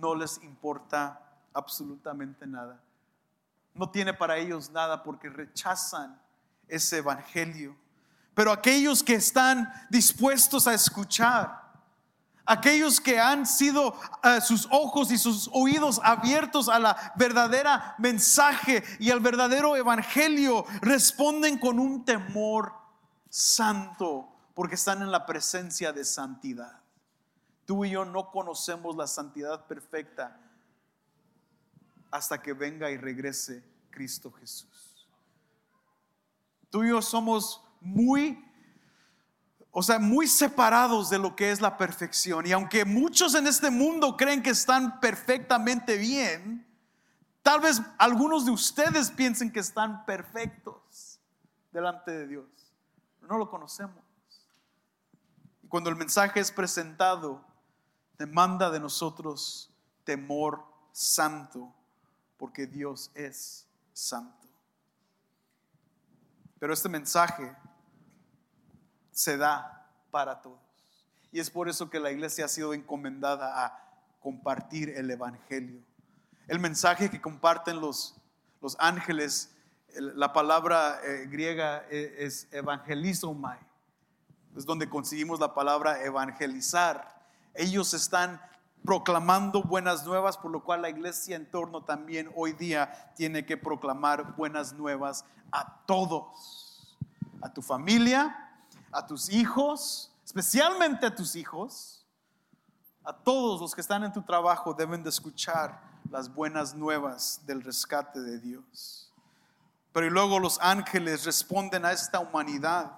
no 0.00 0.14
les 0.14 0.42
importa 0.42 1.20
absolutamente 1.52 2.46
nada. 2.46 2.80
No 3.74 3.90
tiene 3.90 4.12
para 4.14 4.36
ellos 4.36 4.70
nada 4.70 5.02
porque 5.02 5.28
rechazan 5.28 6.20
ese 6.66 6.98
evangelio. 6.98 7.76
Pero 8.34 8.52
aquellos 8.52 9.02
que 9.02 9.14
están 9.14 9.72
dispuestos 9.90 10.66
a 10.66 10.74
escuchar, 10.74 11.68
aquellos 12.44 13.00
que 13.00 13.18
han 13.18 13.46
sido 13.46 13.94
eh, 14.22 14.40
sus 14.40 14.66
ojos 14.70 15.10
y 15.10 15.18
sus 15.18 15.50
oídos 15.52 16.00
abiertos 16.02 16.68
a 16.68 16.78
la 16.78 17.12
verdadera 17.16 17.94
mensaje 17.98 18.82
y 18.98 19.10
al 19.10 19.20
verdadero 19.20 19.76
evangelio, 19.76 20.64
responden 20.80 21.58
con 21.58 21.78
un 21.78 22.04
temor 22.04 22.72
santo 23.28 24.28
porque 24.54 24.76
están 24.76 25.02
en 25.02 25.10
la 25.10 25.26
presencia 25.26 25.92
de 25.92 26.04
santidad. 26.04 26.77
Tú 27.68 27.84
y 27.84 27.90
yo 27.90 28.06
no 28.06 28.30
conocemos 28.30 28.96
la 28.96 29.06
santidad 29.06 29.66
perfecta 29.66 30.40
hasta 32.10 32.40
que 32.40 32.54
venga 32.54 32.90
y 32.90 32.96
regrese 32.96 33.62
Cristo 33.90 34.32
Jesús. 34.32 35.06
Tú 36.70 36.82
y 36.82 36.88
yo 36.88 37.02
somos 37.02 37.62
muy, 37.82 38.42
o 39.70 39.82
sea, 39.82 39.98
muy 39.98 40.28
separados 40.28 41.10
de 41.10 41.18
lo 41.18 41.36
que 41.36 41.50
es 41.50 41.60
la 41.60 41.76
perfección. 41.76 42.46
Y 42.46 42.52
aunque 42.52 42.86
muchos 42.86 43.34
en 43.34 43.46
este 43.46 43.70
mundo 43.70 44.16
creen 44.16 44.42
que 44.42 44.48
están 44.48 44.98
perfectamente 44.98 45.98
bien, 45.98 46.66
tal 47.42 47.60
vez 47.60 47.82
algunos 47.98 48.46
de 48.46 48.50
ustedes 48.50 49.10
piensen 49.10 49.52
que 49.52 49.60
están 49.60 50.06
perfectos 50.06 51.20
delante 51.70 52.12
de 52.12 52.28
Dios. 52.28 52.46
No 53.28 53.36
lo 53.36 53.50
conocemos. 53.50 54.02
Y 55.62 55.68
cuando 55.68 55.90
el 55.90 55.96
mensaje 55.96 56.40
es 56.40 56.50
presentado, 56.50 57.46
demanda 58.18 58.70
de 58.70 58.80
nosotros 58.80 59.70
temor 60.04 60.64
santo, 60.92 61.72
porque 62.36 62.66
Dios 62.66 63.10
es 63.14 63.66
santo. 63.92 64.46
Pero 66.58 66.72
este 66.72 66.88
mensaje 66.88 67.56
se 69.12 69.36
da 69.36 69.88
para 70.10 70.42
todos. 70.42 70.58
Y 71.30 71.40
es 71.40 71.50
por 71.50 71.68
eso 71.68 71.88
que 71.88 72.00
la 72.00 72.10
iglesia 72.10 72.46
ha 72.46 72.48
sido 72.48 72.74
encomendada 72.74 73.64
a 73.64 73.84
compartir 74.20 74.90
el 74.90 75.10
Evangelio. 75.10 75.80
El 76.48 76.58
mensaje 76.58 77.10
que 77.10 77.20
comparten 77.20 77.80
los, 77.80 78.16
los 78.60 78.76
ángeles, 78.80 79.54
la 79.94 80.32
palabra 80.32 81.00
eh, 81.04 81.26
griega 81.26 81.84
eh, 81.90 82.16
es 82.18 82.48
evangelizomai, 82.50 83.58
es 84.56 84.64
donde 84.64 84.88
conseguimos 84.88 85.38
la 85.38 85.54
palabra 85.54 86.02
evangelizar 86.02 87.17
ellos 87.58 87.92
están 87.92 88.40
proclamando 88.84 89.62
buenas 89.62 90.06
nuevas, 90.06 90.38
por 90.38 90.50
lo 90.50 90.62
cual 90.62 90.82
la 90.82 90.88
iglesia 90.88 91.36
en 91.36 91.50
torno 91.50 91.82
también 91.82 92.30
hoy 92.34 92.52
día 92.52 93.12
tiene 93.16 93.44
que 93.44 93.56
proclamar 93.56 94.36
buenas 94.36 94.72
nuevas 94.72 95.24
a 95.52 95.82
todos, 95.86 96.96
a 97.42 97.52
tu 97.52 97.60
familia, 97.60 98.34
a 98.92 99.06
tus 99.06 99.28
hijos, 99.28 100.10
especialmente 100.24 101.06
a 101.06 101.14
tus 101.14 101.36
hijos, 101.36 102.06
a 103.04 103.12
todos 103.12 103.60
los 103.60 103.74
que 103.74 103.80
están 103.80 104.04
en 104.04 104.12
tu 104.12 104.22
trabajo 104.22 104.74
deben 104.74 105.02
de 105.02 105.10
escuchar 105.10 105.80
las 106.10 106.32
buenas 106.32 106.74
nuevas 106.74 107.40
del 107.46 107.62
rescate 107.62 108.20
de 108.20 108.38
Dios. 108.38 109.12
Pero 109.92 110.10
luego 110.10 110.38
los 110.38 110.58
ángeles 110.60 111.24
responden 111.24 111.84
a 111.84 111.92
esta 111.92 112.20
humanidad. 112.20 112.92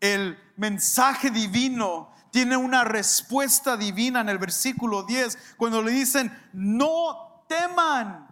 El 0.00 0.38
mensaje 0.56 1.30
divino 1.30 2.12
tiene 2.36 2.58
una 2.58 2.84
respuesta 2.84 3.78
divina 3.78 4.20
en 4.20 4.28
el 4.28 4.36
versículo 4.36 5.04
10, 5.04 5.54
cuando 5.56 5.80
le 5.80 5.90
dicen, 5.90 6.30
no 6.52 7.46
teman, 7.48 8.28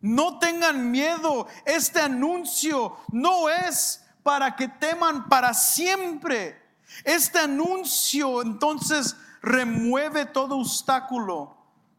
no 0.00 0.38
tengan 0.38 0.90
miedo, 0.90 1.48
este 1.66 2.00
anuncio 2.00 2.96
no 3.08 3.50
es 3.50 4.02
para 4.22 4.56
que 4.56 4.68
teman 4.68 5.28
para 5.28 5.52
siempre. 5.52 6.62
Este 7.04 7.40
anuncio 7.40 8.40
entonces 8.40 9.18
remueve 9.42 10.24
todo 10.24 10.56
obstáculo 10.56 11.54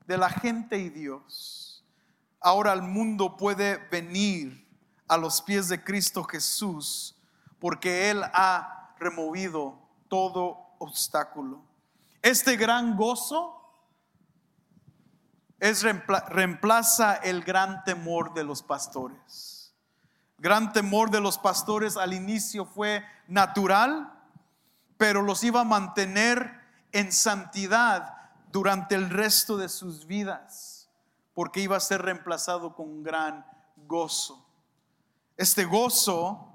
de 0.08 0.18
la 0.18 0.30
gente 0.32 0.80
y 0.80 0.90
Dios. 0.90 1.86
Ahora 2.40 2.74
el 2.74 2.82
mundo 2.82 3.38
puede 3.38 3.78
venir 3.92 4.68
a 5.08 5.18
los 5.18 5.40
pies 5.40 5.70
de 5.70 5.84
Cristo 5.84 6.24
Jesús 6.24 7.16
porque 7.60 8.10
Él 8.10 8.24
ha 8.24 8.96
removido 8.98 9.78
todo 10.08 10.63
obstáculo. 10.84 11.62
Este 12.22 12.58
gran 12.58 12.96
gozo 12.96 13.60
es 15.60 15.82
reemplaza 15.82 17.16
el 17.16 17.44
gran 17.44 17.84
temor 17.86 18.34
de 18.34 18.44
los 18.44 18.62
pastores. 18.62 19.74
Gran 20.38 20.74
temor 20.74 21.10
de 21.10 21.22
los 21.22 21.38
pastores 21.38 21.96
al 21.96 22.14
inicio 22.14 22.66
fue 22.66 23.06
natural, 23.28 24.12
pero 24.98 25.22
los 25.22 25.44
iba 25.44 25.62
a 25.62 25.66
mantener 25.66 26.60
en 26.92 27.14
santidad 27.14 28.18
durante 28.52 28.96
el 28.96 29.10
resto 29.10 29.56
de 29.56 29.70
sus 29.70 30.06
vidas, 30.06 30.90
porque 31.34 31.62
iba 31.62 31.78
a 31.78 31.80
ser 31.80 32.02
reemplazado 32.02 32.76
con 32.76 33.02
gran 33.04 33.46
gozo. 33.88 34.46
Este 35.38 35.64
gozo 35.64 36.50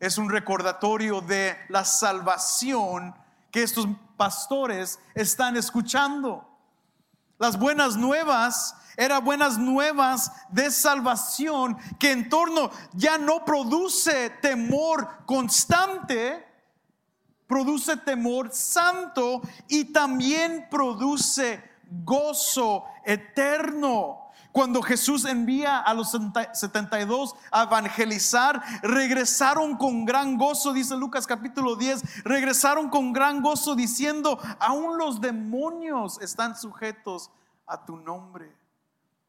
es 0.00 0.18
un 0.18 0.28
recordatorio 0.28 1.20
de 1.20 1.56
la 1.68 1.84
salvación 1.84 3.14
que 3.52 3.62
estos 3.62 3.86
pastores 4.16 4.98
están 5.14 5.56
escuchando. 5.56 6.48
Las 7.38 7.58
buenas 7.58 7.96
nuevas 7.96 8.74
eran 8.96 9.24
buenas 9.24 9.58
nuevas 9.58 10.32
de 10.50 10.70
salvación 10.70 11.76
que 11.98 12.12
en 12.12 12.28
torno 12.28 12.70
ya 12.94 13.18
no 13.18 13.44
produce 13.44 14.30
temor 14.40 15.24
constante, 15.26 16.46
produce 17.46 17.96
temor 17.98 18.50
santo 18.52 19.42
y 19.68 19.92
también 19.92 20.68
produce 20.70 21.62
gozo 22.04 22.84
eterno. 23.04 24.21
Cuando 24.52 24.82
Jesús 24.82 25.24
envía 25.24 25.78
a 25.78 25.94
los 25.94 26.10
72 26.10 27.34
a 27.50 27.62
evangelizar, 27.62 28.62
regresaron 28.82 29.78
con 29.78 30.04
gran 30.04 30.36
gozo, 30.36 30.74
dice 30.74 30.94
Lucas 30.94 31.26
capítulo 31.26 31.74
10, 31.74 32.24
regresaron 32.24 32.90
con 32.90 33.14
gran 33.14 33.40
gozo 33.40 33.74
diciendo, 33.74 34.38
aún 34.60 34.98
los 34.98 35.22
demonios 35.22 36.20
están 36.20 36.54
sujetos 36.54 37.30
a 37.66 37.86
tu 37.86 37.96
nombre. 37.96 38.54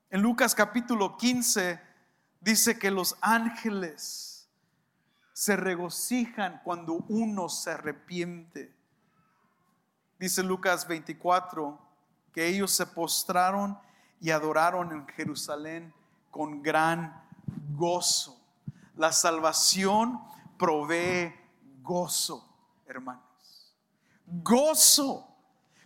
En 0.10 0.22
Lucas 0.22 0.54
capítulo 0.54 1.16
15 1.16 1.80
dice 2.42 2.78
que 2.78 2.92
los 2.92 3.16
ángeles 3.22 4.50
se 5.32 5.56
regocijan 5.56 6.60
cuando 6.66 6.96
uno 7.08 7.48
se 7.48 7.72
arrepiente. 7.72 8.76
Dice 10.20 10.44
Lucas 10.44 10.86
24 10.86 11.80
que 12.34 12.46
ellos 12.46 12.72
se 12.72 12.86
postraron 12.86 13.80
y 14.24 14.32
adoraron 14.32 14.94
en 14.94 15.06
Jerusalén 15.06 15.94
con 16.32 16.64
gran 16.64 17.22
gozo. 17.76 18.40
La 18.96 19.12
salvación 19.12 20.24
provee 20.58 21.36
gozo, 21.82 22.48
hermanos. 22.88 23.76
Gozo. 24.26 25.28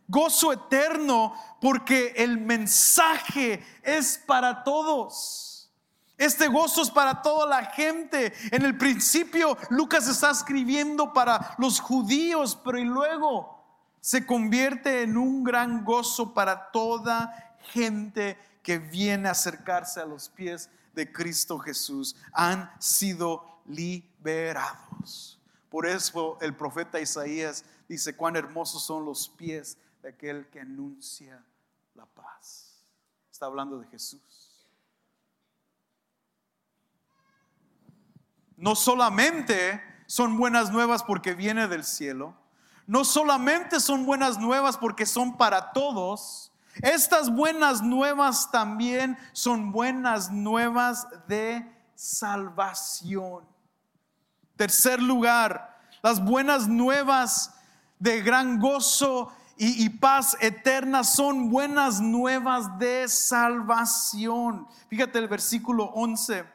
Gozo 0.08 0.54
eterno 0.54 1.34
porque 1.60 2.14
el 2.16 2.38
mensaje 2.38 3.66
es 3.82 4.20
para 4.20 4.64
todos. 4.64 5.72
Este 6.16 6.48
gozo 6.48 6.84
es 6.84 6.92
para 6.92 7.24
toda 7.24 7.48
la 7.48 7.66
gente. 7.66 8.34
En 8.52 8.64
el 8.64 8.78
principio 8.78 9.58
Lucas 9.72 10.08
está 10.08 10.30
escribiendo 10.30 11.12
para 11.12 11.56
los 11.58 11.80
judíos, 11.80 12.56
pero 12.64 12.78
y 12.78 12.86
luego 12.86 13.58
se 14.00 14.26
convierte 14.26 15.02
en 15.02 15.18
un 15.18 15.44
gran 15.44 15.84
gozo 15.84 16.34
para 16.36 16.70
toda 16.72 17.47
gente 17.72 18.38
que 18.64 18.80
viene 18.80 19.28
a 19.28 19.32
acercarse 19.32 20.00
a 20.00 20.06
los 20.06 20.30
pies 20.30 20.70
de 20.94 21.12
Cristo 21.12 21.60
Jesús 21.60 22.16
han 22.34 22.72
sido 22.82 23.62
liberados. 23.66 25.40
Por 25.70 25.86
eso 25.86 26.38
el 26.42 26.56
profeta 26.56 27.00
Isaías 27.00 27.66
dice, 27.88 28.16
cuán 28.16 28.36
hermosos 28.36 28.84
son 28.84 29.06
los 29.06 29.30
pies 29.30 29.78
de 30.02 30.10
aquel 30.10 30.48
que 30.48 30.60
anuncia 30.60 31.44
la 31.96 32.06
paz. 32.06 32.84
Está 33.32 33.46
hablando 33.46 33.80
de 33.80 33.88
Jesús. 33.88 34.68
No 38.56 38.76
solamente 38.76 39.82
son 40.08 40.38
buenas 40.38 40.72
nuevas 40.72 41.04
porque 41.04 41.36
viene 41.36 41.68
del 41.68 41.84
cielo, 41.84 42.34
no 42.88 43.04
solamente 43.04 43.80
son 43.80 44.06
buenas 44.06 44.40
nuevas 44.40 44.78
porque 44.78 45.06
son 45.06 45.38
para 45.38 45.74
todos, 45.74 46.47
estas 46.82 47.34
buenas 47.34 47.82
nuevas 47.82 48.52
también 48.52 49.18
son 49.34 49.72
buenas 49.72 50.32
nuevas 50.32 51.08
de 51.28 51.66
salvación. 51.96 53.46
Tercer 54.56 55.02
lugar, 55.02 55.80
las 56.02 56.24
buenas 56.24 56.68
nuevas 56.68 57.54
de 58.00 58.22
gran 58.22 58.60
gozo 58.60 59.32
y, 59.60 59.90
paz 59.90 60.38
eterna 60.40 61.04
son 61.04 61.50
buenas 61.50 62.00
nuevas 62.00 62.78
de 62.78 63.08
salvación. 63.08 64.68
Fíjate 64.88 65.18
el 65.18 65.28
versículo 65.28 65.86
11. 65.86 66.46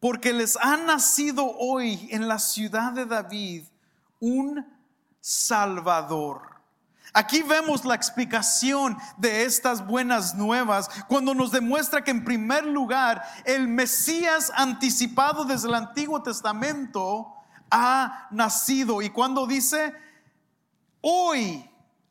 Porque 0.00 0.32
les 0.32 0.56
ha 0.56 0.76
nacido 0.76 1.44
hoy 1.56 2.08
en 2.10 2.26
la 2.26 2.40
ciudad 2.40 2.92
de 2.92 3.06
David 3.06 3.64
un 4.18 4.66
Salvador 5.20 6.57
Aquí 7.12 7.42
vemos 7.42 7.84
la 7.84 7.94
explicación 7.94 8.98
de 9.16 9.44
estas 9.44 9.86
buenas 9.86 10.34
nuevas 10.34 10.88
cuando 11.08 11.34
nos 11.34 11.50
demuestra 11.50 12.04
que 12.04 12.10
en 12.10 12.24
primer 12.24 12.66
lugar 12.66 13.22
el 13.44 13.66
Mesías 13.66 14.52
anticipado 14.54 15.44
desde 15.44 15.68
el 15.68 15.74
Antiguo 15.74 16.22
Testamento 16.22 17.34
ha 17.70 18.28
nacido. 18.30 19.02
Y 19.02 19.10
cuando 19.10 19.46
dice, 19.46 19.94
hoy 21.00 21.68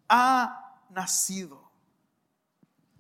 ha 0.10 0.80
nacido. 0.90 1.68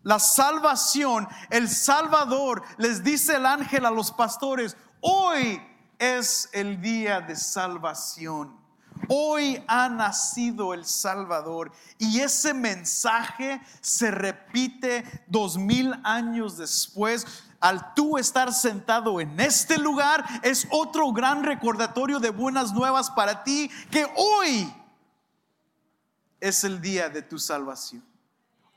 La 0.04 0.20
salvación, 0.20 1.28
el 1.50 1.68
Salvador, 1.68 2.64
les 2.78 3.04
dice 3.04 3.36
el 3.36 3.46
ángel 3.46 3.86
a 3.86 3.92
los 3.92 4.12
pastores, 4.12 4.78
hoy 5.02 5.62
es 6.00 6.50
el 6.54 6.80
día 6.80 7.20
de 7.20 7.36
salvación. 7.36 8.67
Hoy 9.08 9.64
ha 9.68 9.90
nacido 9.90 10.74
el 10.74 10.86
Salvador 10.86 11.72
y 11.98 12.20
ese 12.20 12.54
mensaje 12.54 13.62
se 13.82 14.12
repite 14.12 15.04
dos 15.28 15.58
mil 15.58 15.94
años 16.04 16.58
después. 16.58 17.26
Al 17.60 17.94
tú 17.96 18.18
estar 18.18 18.54
sentado 18.54 19.20
en 19.20 19.40
este 19.40 19.78
lugar 19.78 20.24
es 20.44 20.68
otro 20.72 21.12
gran 21.12 21.44
recordatorio 21.44 22.20
de 22.20 22.30
buenas 22.30 22.74
nuevas 22.74 23.10
para 23.10 23.44
ti 23.44 23.70
que 23.90 24.06
hoy 24.16 24.72
es 26.40 26.64
el 26.64 26.82
día 26.82 27.10
de 27.10 27.22
tu 27.22 27.40
salvación. 27.40 28.06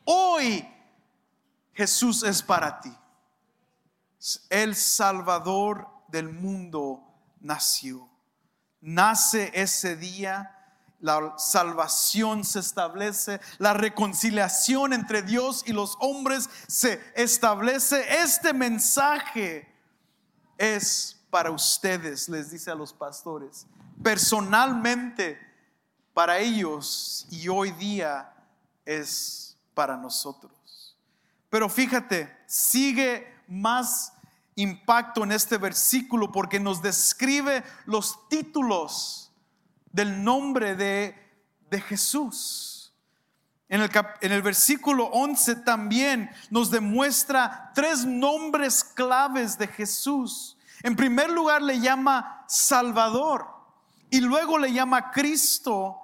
Hoy 0.04 0.66
Jesús 1.74 2.22
es 2.22 2.42
para 2.42 2.80
ti. 2.80 2.92
El 4.48 4.74
Salvador 4.74 5.88
del 6.08 6.28
mundo 6.28 7.02
nació 7.40 8.09
nace 8.80 9.50
ese 9.54 9.96
día, 9.96 10.56
la 11.00 11.34
salvación 11.38 12.44
se 12.44 12.60
establece, 12.60 13.40
la 13.58 13.72
reconciliación 13.72 14.92
entre 14.92 15.22
Dios 15.22 15.64
y 15.66 15.72
los 15.72 15.96
hombres 16.00 16.48
se 16.66 17.00
establece. 17.14 18.22
Este 18.22 18.52
mensaje 18.52 19.66
es 20.58 21.16
para 21.30 21.50
ustedes, 21.50 22.28
les 22.28 22.50
dice 22.50 22.70
a 22.70 22.74
los 22.74 22.92
pastores, 22.92 23.66
personalmente 24.02 25.38
para 26.12 26.38
ellos 26.38 27.26
y 27.30 27.48
hoy 27.48 27.70
día 27.72 28.32
es 28.84 29.56
para 29.74 29.96
nosotros. 29.96 30.98
Pero 31.48 31.68
fíjate, 31.68 32.36
sigue 32.46 33.26
más 33.48 34.12
impacto 34.56 35.24
en 35.24 35.32
este 35.32 35.56
versículo 35.58 36.32
porque 36.32 36.60
nos 36.60 36.82
describe 36.82 37.64
los 37.86 38.28
títulos 38.28 39.32
del 39.92 40.22
nombre 40.22 40.74
de, 40.74 41.14
de 41.70 41.80
Jesús. 41.80 42.92
En 43.68 43.80
el, 43.80 43.90
en 44.20 44.32
el 44.32 44.42
versículo 44.42 45.06
11 45.06 45.56
también 45.56 46.30
nos 46.50 46.70
demuestra 46.70 47.70
tres 47.74 48.04
nombres 48.04 48.82
claves 48.82 49.56
de 49.56 49.68
Jesús. 49.68 50.58
En 50.82 50.96
primer 50.96 51.30
lugar 51.30 51.62
le 51.62 51.78
llama 51.78 52.44
Salvador 52.48 53.46
y 54.10 54.20
luego 54.20 54.58
le 54.58 54.72
llama 54.72 55.12
Cristo 55.12 55.98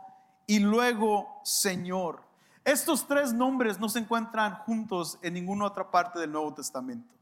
y 0.47 0.61
luego 0.61 1.41
Señor. 1.45 2.23
Estos 2.65 3.07
tres 3.07 3.33
nombres 3.33 3.81
no 3.81 3.89
se 3.89 3.99
encuentran 3.99 4.57
juntos 4.59 5.19
en 5.23 5.35
ninguna 5.35 5.67
otra 5.67 5.91
parte 5.91 6.21
del 6.21 6.33
Nuevo 6.33 6.55
Testamento. 6.55 7.16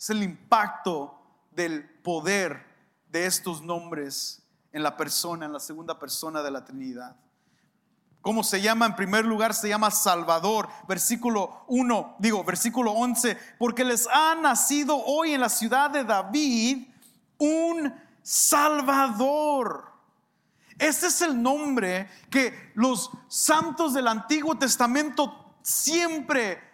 Es 0.00 0.08
el 0.08 0.22
impacto 0.22 1.14
del 1.50 1.84
poder 1.84 2.64
de 3.12 3.26
estos 3.26 3.60
nombres 3.60 4.42
en 4.72 4.82
la 4.82 4.96
persona, 4.96 5.44
en 5.44 5.52
la 5.52 5.60
segunda 5.60 5.98
persona 5.98 6.42
de 6.42 6.50
la 6.50 6.64
Trinidad. 6.64 7.16
¿Cómo 8.22 8.42
se 8.42 8.62
llama? 8.62 8.86
En 8.86 8.96
primer 8.96 9.26
lugar 9.26 9.52
se 9.52 9.68
llama 9.68 9.90
Salvador, 9.90 10.70
versículo 10.88 11.64
1, 11.68 12.16
digo, 12.18 12.42
versículo 12.44 12.92
11, 12.92 13.36
porque 13.58 13.84
les 13.84 14.08
ha 14.08 14.34
nacido 14.36 14.96
hoy 15.04 15.34
en 15.34 15.42
la 15.42 15.50
ciudad 15.50 15.90
de 15.90 16.02
David 16.02 16.88
un 17.36 17.94
Salvador. 18.22 19.84
Este 20.78 21.08
es 21.08 21.20
el 21.20 21.42
nombre 21.42 22.08
que 22.30 22.72
los 22.74 23.10
santos 23.28 23.92
del 23.92 24.08
Antiguo 24.08 24.56
Testamento 24.56 25.56
siempre 25.60 26.69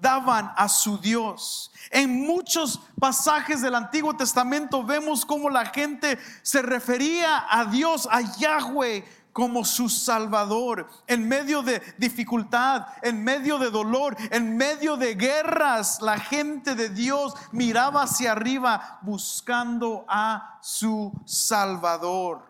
daban 0.00 0.52
a 0.56 0.68
su 0.68 0.98
Dios. 0.98 1.70
En 1.90 2.26
muchos 2.26 2.80
pasajes 2.98 3.62
del 3.62 3.74
Antiguo 3.74 4.16
Testamento 4.16 4.82
vemos 4.82 5.24
cómo 5.24 5.50
la 5.50 5.66
gente 5.66 6.18
se 6.42 6.62
refería 6.62 7.44
a 7.48 7.66
Dios, 7.66 8.08
a 8.10 8.20
Yahweh, 8.20 9.04
como 9.34 9.64
su 9.64 9.88
Salvador. 9.88 10.88
En 11.08 11.26
medio 11.28 11.62
de 11.62 11.82
dificultad, 11.98 12.86
en 13.02 13.22
medio 13.24 13.58
de 13.58 13.68
dolor, 13.68 14.16
en 14.30 14.56
medio 14.56 14.96
de 14.96 15.16
guerras, 15.16 16.00
la 16.00 16.18
gente 16.18 16.76
de 16.76 16.88
Dios 16.88 17.34
miraba 17.50 18.04
hacia 18.04 18.32
arriba 18.32 19.00
buscando 19.02 20.04
a 20.08 20.58
su 20.62 21.12
Salvador. 21.26 22.46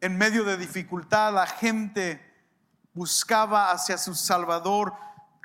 En 0.00 0.18
medio 0.18 0.44
de 0.44 0.56
dificultad, 0.56 1.32
la 1.32 1.46
gente 1.46 2.20
buscaba 2.94 3.70
hacia 3.70 3.96
su 3.96 4.12
Salvador, 4.14 4.92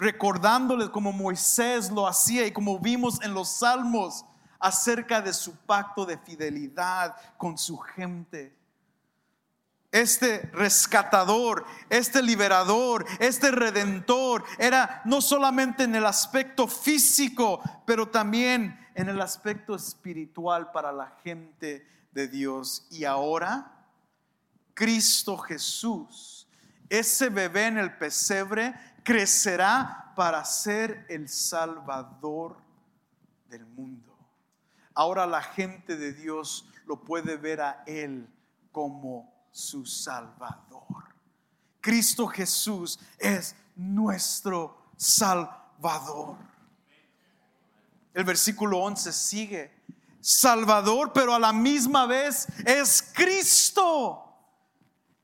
recordándole 0.03 0.91
como 0.91 1.13
Moisés 1.13 1.89
lo 1.89 2.05
hacía 2.05 2.45
y 2.45 2.51
como 2.51 2.77
vimos 2.77 3.21
en 3.21 3.33
los 3.33 3.47
salmos 3.47 4.25
acerca 4.59 5.21
de 5.21 5.33
su 5.33 5.55
pacto 5.55 6.05
de 6.05 6.17
fidelidad 6.17 7.15
con 7.37 7.57
su 7.57 7.77
gente. 7.77 8.53
Este 9.93 10.49
rescatador, 10.53 11.65
este 11.89 12.21
liberador, 12.21 13.05
este 13.19 13.51
redentor 13.51 14.43
era 14.57 15.01
no 15.05 15.21
solamente 15.21 15.83
en 15.83 15.95
el 15.95 16.05
aspecto 16.05 16.67
físico, 16.67 17.61
pero 17.85 18.09
también 18.09 18.77
en 18.95 19.07
el 19.07 19.21
aspecto 19.21 19.73
espiritual 19.73 20.71
para 20.71 20.91
la 20.91 21.15
gente 21.23 21.87
de 22.11 22.27
Dios. 22.27 22.87
Y 22.91 23.05
ahora, 23.05 23.71
Cristo 24.73 25.37
Jesús, 25.37 26.47
ese 26.89 27.29
bebé 27.29 27.67
en 27.67 27.77
el 27.77 27.97
pesebre, 27.97 28.75
crecerá 29.03 30.13
para 30.15 30.43
ser 30.45 31.05
el 31.09 31.27
Salvador 31.29 32.57
del 33.49 33.65
mundo. 33.65 34.15
Ahora 34.93 35.25
la 35.25 35.41
gente 35.41 35.95
de 35.97 36.13
Dios 36.13 36.67
lo 36.85 37.03
puede 37.03 37.37
ver 37.37 37.61
a 37.61 37.83
Él 37.85 38.27
como 38.71 39.33
su 39.51 39.85
Salvador. 39.85 41.03
Cristo 41.81 42.27
Jesús 42.27 42.99
es 43.17 43.55
nuestro 43.75 44.77
Salvador. 44.95 46.37
El 48.13 48.23
versículo 48.23 48.79
11 48.79 49.11
sigue. 49.11 49.83
Salvador, 50.21 51.11
pero 51.11 51.33
a 51.33 51.39
la 51.39 51.51
misma 51.51 52.05
vez 52.05 52.47
es 52.65 53.01
Cristo. 53.13 54.32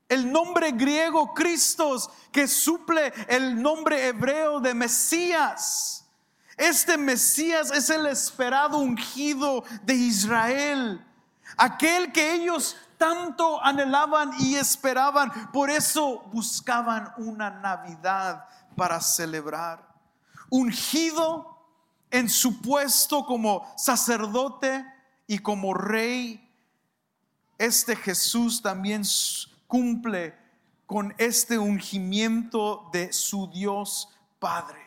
El 0.09 0.31
nombre 0.31 0.71
griego 0.71 1.33
Cristos 1.33 2.09
que 2.31 2.47
suple 2.47 3.13
el 3.27 3.61
nombre 3.61 4.07
hebreo 4.07 4.59
de 4.59 4.73
Mesías. 4.73 6.05
Este 6.57 6.97
Mesías 6.97 7.71
es 7.71 7.89
el 7.89 8.07
esperado 8.07 8.79
ungido 8.79 9.63
de 9.83 9.93
Israel, 9.93 11.05
aquel 11.55 12.11
que 12.11 12.33
ellos 12.33 12.75
tanto 12.97 13.63
anhelaban 13.63 14.31
y 14.39 14.55
esperaban. 14.55 15.31
Por 15.53 15.69
eso 15.69 16.23
buscaban 16.33 17.13
una 17.17 17.49
Navidad 17.49 18.45
para 18.75 18.99
celebrar. 18.99 19.87
Ungido 20.49 21.57
en 22.11 22.29
su 22.29 22.61
puesto 22.61 23.25
como 23.25 23.71
sacerdote 23.77 24.85
y 25.27 25.39
como 25.39 25.73
rey, 25.73 26.45
este 27.57 27.95
Jesús 27.95 28.61
también 28.61 29.05
cumple 29.69 30.35
con 30.87 31.13
este 31.19 31.59
ungimiento 31.59 32.89
de 32.91 33.13
su 33.13 33.47
Dios 33.51 34.09
Padre. 34.39 34.81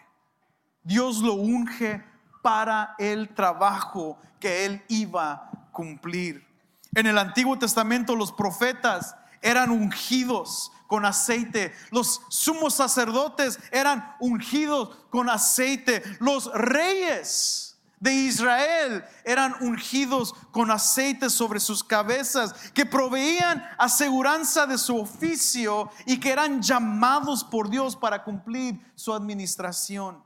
Dios 0.83 1.19
lo 1.19 1.35
unge 1.35 2.05
para 2.43 2.97
el 2.99 3.29
trabajo 3.33 4.19
que 4.41 4.67
él 4.67 4.83
iba 4.89 5.33
a 5.33 5.71
cumplir. 5.71 6.45
En 6.97 7.07
el 7.07 7.17
Antiguo 7.17 7.57
Testamento 7.57 8.17
los 8.17 8.33
profetas 8.33 9.15
eran 9.41 9.71
ungidos 9.71 10.73
con 10.89 11.05
aceite. 11.05 11.73
Los 11.93 12.21
sumos 12.29 12.75
sacerdotes 12.75 13.61
eran 13.71 14.17
ungidos 14.19 14.97
con 15.11 15.31
aceite. 15.31 16.03
Los 16.19 16.53
reyes 16.53 17.72
de 18.03 18.13
Israel 18.13 19.05
eran 19.25 19.55
ungidos 19.61 20.35
con 20.51 20.73
aceite 20.73 21.31
sobre 21.31 21.61
sus 21.61 21.85
cabezas, 21.85 22.53
que 22.73 22.85
proveían 22.85 23.65
aseguranza 23.79 24.67
de 24.67 24.77
su 24.77 24.99
oficio 24.99 25.89
y 26.05 26.19
que 26.19 26.33
eran 26.33 26.61
llamados 26.61 27.45
por 27.45 27.71
Dios 27.71 27.95
para 27.95 28.25
cumplir 28.25 28.77
su 28.97 29.15
administración. 29.15 30.21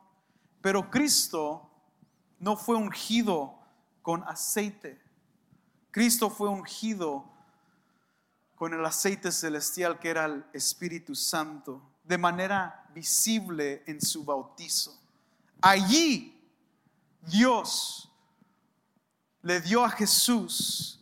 Pero 0.63 0.91
Cristo 0.91 1.71
no 2.39 2.57
fue 2.57 2.77
ungido 2.77 3.59
con 4.01 4.25
aceite. 4.25 4.99
Cristo 5.91 6.31
fue 6.31 6.49
ungido 6.49 7.31
con 8.55 8.73
el 8.73 8.87
aceite 8.87 9.31
celestial 9.31 9.99
que 9.99 10.09
era 10.09 10.25
el 10.25 10.47
Espíritu 10.55 11.15
Santo, 11.15 11.83
de 12.05 12.17
manera 12.17 12.87
visible 12.95 13.83
en 13.87 14.01
su 14.01 14.25
bautizo. 14.25 14.99
Allí 15.61 16.36
Dios 17.27 18.09
le 19.43 19.61
dio 19.61 19.85
a 19.85 19.91
Jesús 19.91 21.01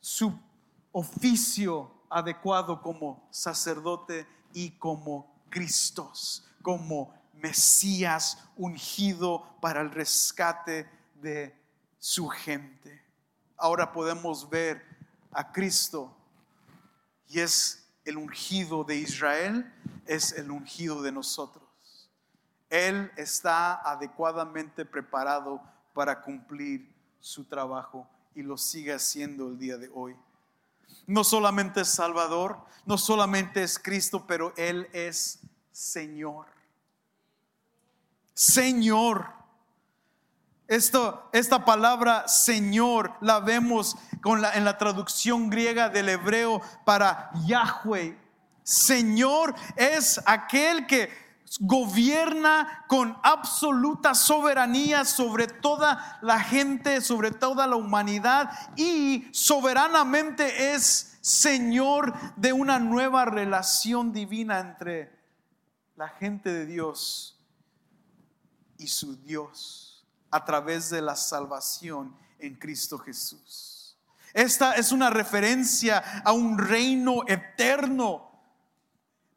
su 0.00 0.36
oficio 0.90 1.92
adecuado 2.10 2.82
como 2.82 3.28
sacerdote 3.30 4.26
y 4.52 4.70
como 4.72 5.42
Cristos, 5.48 6.48
como 6.62 7.14
Mesías 7.34 8.38
ungido 8.56 9.46
para 9.60 9.80
el 9.80 9.90
rescate 9.90 10.88
de 11.14 11.56
su 11.98 12.28
gente. 12.28 13.04
Ahora 13.56 13.92
podemos 13.92 14.48
ver 14.48 14.84
a 15.30 15.52
Cristo 15.52 16.16
y 17.28 17.40
es 17.40 17.86
el 18.04 18.16
ungido 18.16 18.82
de 18.82 18.96
Israel, 18.96 19.72
es 20.06 20.32
el 20.32 20.50
ungido 20.50 21.02
de 21.02 21.12
nosotros. 21.12 21.65
Él 22.70 23.12
está 23.16 23.74
adecuadamente 23.74 24.84
preparado 24.84 25.60
para 25.94 26.20
cumplir 26.20 26.92
su 27.20 27.44
trabajo 27.44 28.08
y 28.34 28.42
lo 28.42 28.58
sigue 28.58 28.92
haciendo 28.92 29.48
el 29.48 29.58
día 29.58 29.76
de 29.76 29.90
hoy. 29.94 30.16
No 31.06 31.24
solamente 31.24 31.82
es 31.82 31.88
Salvador, 31.88 32.58
no 32.84 32.98
solamente 32.98 33.62
es 33.62 33.78
Cristo, 33.78 34.26
pero 34.26 34.52
Él 34.56 34.88
es 34.92 35.40
Señor. 35.72 36.46
Señor. 38.34 39.34
Esto, 40.68 41.28
esta 41.32 41.64
palabra 41.64 42.26
Señor 42.26 43.14
la 43.20 43.38
vemos 43.38 43.96
con 44.20 44.42
la, 44.42 44.54
en 44.54 44.64
la 44.64 44.78
traducción 44.78 45.48
griega 45.48 45.88
del 45.88 46.08
hebreo 46.08 46.60
para 46.84 47.30
Yahweh. 47.46 48.18
Señor 48.64 49.54
es 49.76 50.20
aquel 50.26 50.86
que 50.86 51.25
gobierna 51.60 52.84
con 52.88 53.16
absoluta 53.22 54.14
soberanía 54.14 55.04
sobre 55.04 55.46
toda 55.46 56.18
la 56.22 56.40
gente, 56.40 57.00
sobre 57.00 57.30
toda 57.30 57.66
la 57.66 57.76
humanidad 57.76 58.50
y 58.76 59.28
soberanamente 59.32 60.74
es 60.74 61.18
Señor 61.20 62.14
de 62.36 62.52
una 62.52 62.78
nueva 62.78 63.24
relación 63.24 64.12
divina 64.12 64.60
entre 64.60 65.12
la 65.96 66.08
gente 66.08 66.52
de 66.52 66.66
Dios 66.66 67.40
y 68.78 68.86
su 68.88 69.16
Dios 69.16 70.06
a 70.30 70.44
través 70.44 70.90
de 70.90 71.02
la 71.02 71.16
salvación 71.16 72.14
en 72.38 72.54
Cristo 72.54 72.98
Jesús. 72.98 73.96
Esta 74.34 74.74
es 74.74 74.92
una 74.92 75.08
referencia 75.08 76.22
a 76.22 76.32
un 76.32 76.58
reino 76.58 77.22
eterno. 77.26 78.25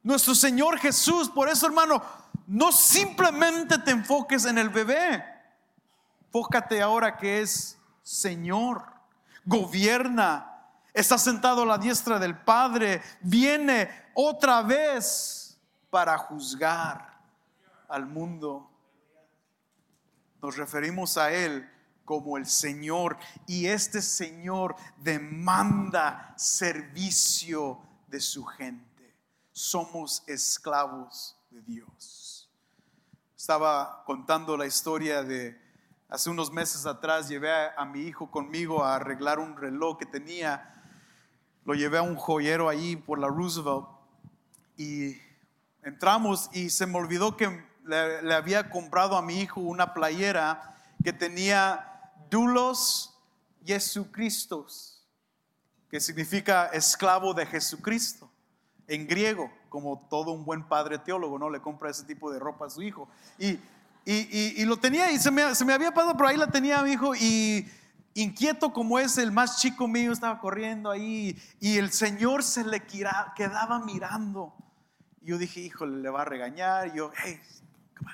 Nuestro 0.04 0.34
Señor 0.34 0.80
Jesús, 0.80 1.30
por 1.30 1.50
eso 1.50 1.66
hermano, 1.66 2.02
no 2.48 2.72
simplemente 2.72 3.78
te 3.80 3.92
enfoques 3.92 4.46
en 4.46 4.58
el 4.58 4.70
bebé, 4.70 5.24
enfócate 6.26 6.82
ahora 6.82 7.18
que 7.18 7.42
es 7.42 7.78
Señor, 8.02 8.86
gobierna, 9.46 10.50
está 10.94 11.18
sentado 11.18 11.64
a 11.64 11.66
la 11.66 11.78
diestra 11.78 12.18
del 12.18 12.38
Padre, 12.38 13.02
viene 13.22 13.90
otra 14.14 14.62
vez 14.62 15.60
para 15.90 16.18
juzgar 16.18 17.20
al 17.88 18.06
mundo. 18.06 18.70
Nos 20.42 20.56
referimos 20.56 21.18
a 21.18 21.32
Él 21.32 21.70
como 22.10 22.38
el 22.38 22.48
Señor. 22.48 23.18
Y 23.46 23.68
este 23.68 24.02
Señor 24.02 24.76
demanda 24.98 26.34
servicio 26.38 27.80
de 28.08 28.20
su 28.20 28.46
gente. 28.46 28.89
Somos 29.60 30.24
esclavos 30.26 31.36
de 31.50 31.62
Dios. 31.62 32.50
Estaba 33.36 34.06
contando 34.06 34.56
la 34.56 34.66
historia 34.66 35.22
de 35.22 35.62
hace 36.08 36.30
unos 36.30 36.50
meses 36.50 36.86
atrás, 36.86 37.28
llevé 37.28 37.52
a, 37.52 37.84
mi 37.84 38.04
hijo 38.04 38.32
conmigo 38.32 38.86
a 38.86 38.96
arreglar 38.96 39.38
un 39.38 39.58
reloj 39.58 39.98
que 39.98 40.06
tenía. 40.06 40.82
Lo 41.66 41.74
llevé 41.74 41.98
a 41.98 42.04
un 42.04 42.16
joyero 42.16 42.70
ahí 42.70 42.96
por 42.96 43.20
la 43.20 43.28
Roosevelt 43.28 43.86
y 44.78 45.18
entramos 45.84 46.50
y 46.54 46.70
se 46.70 46.86
me 46.86 46.98
olvidó 46.98 47.36
que 47.36 47.62
le, 47.84 48.34
había 48.34 48.70
comprado 48.70 49.18
a 49.18 49.22
mi 49.22 49.42
hijo 49.42 49.60
una 49.60 49.94
playera 49.94 50.74
que 51.04 51.12
tenía 51.12 52.14
Dulos 52.30 53.14
Jesucristos. 53.66 55.06
que 55.92 56.00
significa 56.00 56.68
esclavo 56.68 57.34
de 57.34 57.46
Jesucristo, 57.46 58.29
en 58.90 59.08
griego, 59.08 59.52
como 59.70 60.06
todo 60.10 60.32
un 60.32 60.44
buen 60.44 60.64
padre 60.64 60.98
teólogo, 60.98 61.38
¿no? 61.40 61.50
Le 61.50 61.62
compra 61.62 61.90
ese 61.90 62.04
tipo 62.04 62.32
de 62.32 62.40
ropa 62.40 62.66
a 62.66 62.70
su 62.70 62.82
hijo. 62.82 63.08
Y, 63.38 63.60
y, 64.06 64.66
lo 64.66 64.78
tenía 64.78 65.12
y 65.12 65.20
se 65.20 65.30
me, 65.30 65.54
se 65.54 65.64
me, 65.64 65.74
había 65.74 65.94
pasado 65.94 66.18
por 66.18 66.26
ahí, 66.26 66.38
la 66.38 66.48
tenía 66.48 66.82
mi 66.82 66.94
hijo 66.94 67.14
y 67.16 67.70
inquieto 68.16 68.74
como 68.74 68.98
es 68.98 69.18
el 69.20 69.32
más 69.32 69.62
chico 69.62 69.88
mío, 69.88 70.12
estaba 70.12 70.40
corriendo 70.40 70.90
ahí 70.90 71.40
y 71.60 71.78
el 71.78 71.92
Señor 71.92 72.44
se 72.44 72.64
le 72.64 72.82
quedaba 72.82 73.80
mirando. 73.80 74.54
Y 75.22 75.28
yo 75.28 75.38
dije, 75.38 75.60
híjole, 75.60 76.02
le 76.02 76.10
va 76.10 76.24
a 76.24 76.26
regañar. 76.26 76.88
Y 76.88 76.98
yo, 76.98 77.12
hey, 77.24 77.40
come 77.96 78.12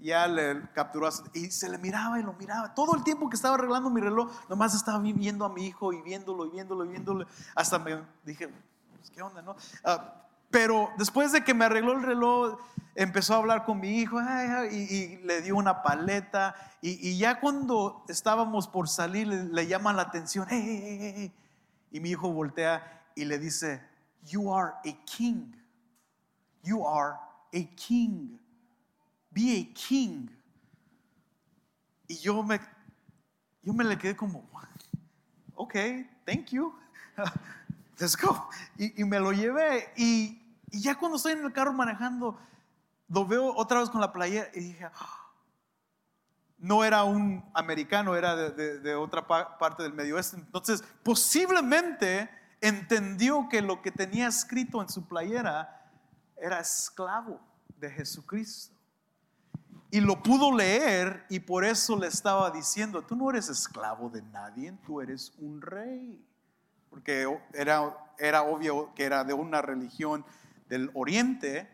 ya 0.00 0.28
le 0.28 0.62
capturó 0.72 1.08
y 1.34 1.50
se 1.50 1.68
le 1.68 1.76
miraba 1.76 2.18
y 2.18 2.22
lo 2.22 2.32
miraba. 2.34 2.72
Todo 2.74 2.94
el 2.94 3.02
tiempo 3.02 3.28
que 3.28 3.36
estaba 3.36 3.56
arreglando 3.56 3.90
mi 3.90 4.00
reloj, 4.00 4.30
nomás 4.48 4.74
estaba 4.74 4.98
viendo 5.00 5.44
a 5.44 5.48
mi 5.48 5.66
hijo 5.66 5.92
y 5.92 6.00
viéndolo 6.02 6.46
y 6.46 6.50
viéndolo 6.50 6.84
y 6.84 6.88
viéndolo. 6.88 7.26
Hasta 7.54 7.78
me 7.78 8.00
dije, 8.24 8.48
pues, 9.08 9.16
¿qué 9.16 9.22
onda, 9.22 9.42
no? 9.42 9.56
Ah, 9.84 10.24
pero 10.50 10.90
después 10.98 11.32
de 11.32 11.44
que 11.44 11.54
me 11.54 11.64
arregló 11.64 11.92
el 11.92 12.02
reloj, 12.02 12.58
empezó 12.94 13.34
a 13.34 13.38
hablar 13.38 13.64
con 13.64 13.80
mi 13.80 13.98
hijo 13.98 14.18
y, 14.70 15.18
le 15.24 15.42
dio 15.42 15.56
una 15.56 15.82
paleta. 15.82 16.54
Y, 16.80 17.18
ya 17.18 17.40
cuando 17.40 18.04
estábamos 18.08 18.68
por 18.68 18.88
salir, 18.88 19.28
le, 19.28 19.66
llama 19.66 19.92
la 19.92 20.02
atención. 20.02 20.46
y 20.52 22.00
mi 22.00 22.10
hijo 22.10 22.32
voltea 22.32 23.04
y 23.14 23.24
le 23.24 23.38
dice, 23.38 23.82
You 24.24 24.54
are 24.54 24.74
a 24.84 25.04
king. 25.04 25.52
You 26.62 26.86
are 26.86 27.16
a 27.52 27.76
king 27.76 28.38
be 29.30 29.60
a 29.60 29.74
king. 29.74 30.28
Y 32.08 32.16
yo 32.16 32.42
me, 32.42 32.60
yo 33.62 33.72
me 33.72 33.84
le 33.84 33.98
quedé 33.98 34.16
como, 34.16 34.48
ok, 35.54 35.74
thank 36.24 36.50
you, 36.50 36.74
let's 37.98 38.16
go. 38.16 38.48
Y, 38.76 39.04
me 39.04 39.20
lo 39.20 39.32
llevé. 39.32 39.92
Y, 39.96 40.42
ya 40.70 40.96
cuando 40.96 41.16
estoy 41.16 41.32
en 41.32 41.44
el 41.44 41.52
carro 41.52 41.72
manejando, 41.72 42.38
lo 43.08 43.26
veo 43.26 43.54
otra 43.54 43.80
vez 43.80 43.90
con 43.90 44.00
la 44.00 44.12
playera 44.12 44.50
y 44.54 44.60
dije, 44.60 44.84
ah, 44.84 45.32
no 46.58 46.84
era 46.84 47.04
un 47.04 47.44
americano, 47.54 48.16
era 48.16 48.36
de, 48.36 48.94
otra 48.94 49.26
parte 49.26 49.82
del 49.82 49.94
Medio 49.94 50.16
Oeste. 50.16 50.36
Entonces, 50.36 50.84
posiblemente 51.02 52.28
entendió 52.60 53.48
que 53.48 53.62
lo 53.62 53.80
que 53.80 53.90
tenía 53.90 54.26
escrito 54.26 54.82
en 54.82 54.88
su 54.88 55.06
playera 55.06 55.90
era 56.36 56.60
esclavo 56.60 57.40
de 57.78 57.90
Jesucristo. 57.90 58.74
Y 59.90 60.00
lo 60.00 60.22
pudo 60.22 60.52
leer 60.52 61.24
y 61.30 61.40
por 61.40 61.64
eso 61.64 61.96
le 61.96 62.08
estaba 62.08 62.50
diciendo, 62.50 63.02
tú 63.02 63.16
no 63.16 63.30
eres 63.30 63.48
esclavo 63.48 64.10
de 64.10 64.20
nadie, 64.20 64.76
tú 64.84 65.00
eres 65.00 65.32
un 65.38 65.62
rey. 65.62 66.27
Porque 66.90 67.28
era, 67.52 67.96
era 68.18 68.42
obvio 68.42 68.92
que 68.94 69.04
era 69.04 69.24
de 69.24 69.34
una 69.34 69.62
religión 69.62 70.24
del 70.68 70.90
oriente 70.94 71.70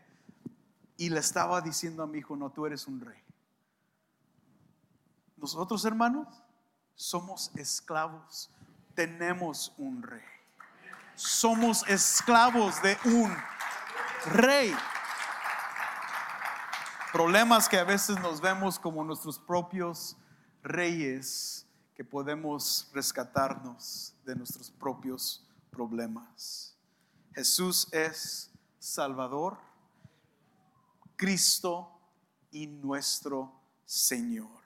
y 0.97 1.11
le 1.11 1.21
estaba 1.21 1.61
diciendo 1.61 2.03
a 2.03 2.07
mi 2.07 2.19
hijo, 2.19 2.37
no, 2.37 2.51
tú 2.51 2.67
eres 2.67 2.87
un 2.87 3.01
rey. 3.01 3.21
Nosotros 5.37 5.85
hermanos 5.85 6.29
somos 6.95 7.51
esclavos, 7.57 8.51
tenemos 8.95 9.73
un 9.79 10.03
rey. 10.03 10.23
Somos 11.15 11.87
esclavos 11.89 12.81
de 12.83 12.97
un 13.05 13.37
rey 14.33 14.75
problemas 17.15 17.69
que 17.69 17.79
a 17.79 17.85
veces 17.85 18.19
nos 18.19 18.41
vemos 18.41 18.77
como 18.77 19.05
nuestros 19.05 19.39
propios 19.39 20.17
reyes, 20.65 21.64
que 21.95 22.05
podemos 22.05 22.91
rescatarnos 22.93 24.15
de 24.25 24.35
nuestros 24.35 24.71
propios 24.71 25.47
problemas. 25.71 26.77
Jesús 27.35 27.89
es 27.93 28.51
Salvador, 28.79 29.59
Cristo 31.17 31.91
y 32.51 32.67
nuestro 32.67 33.53
Señor. 33.85 34.63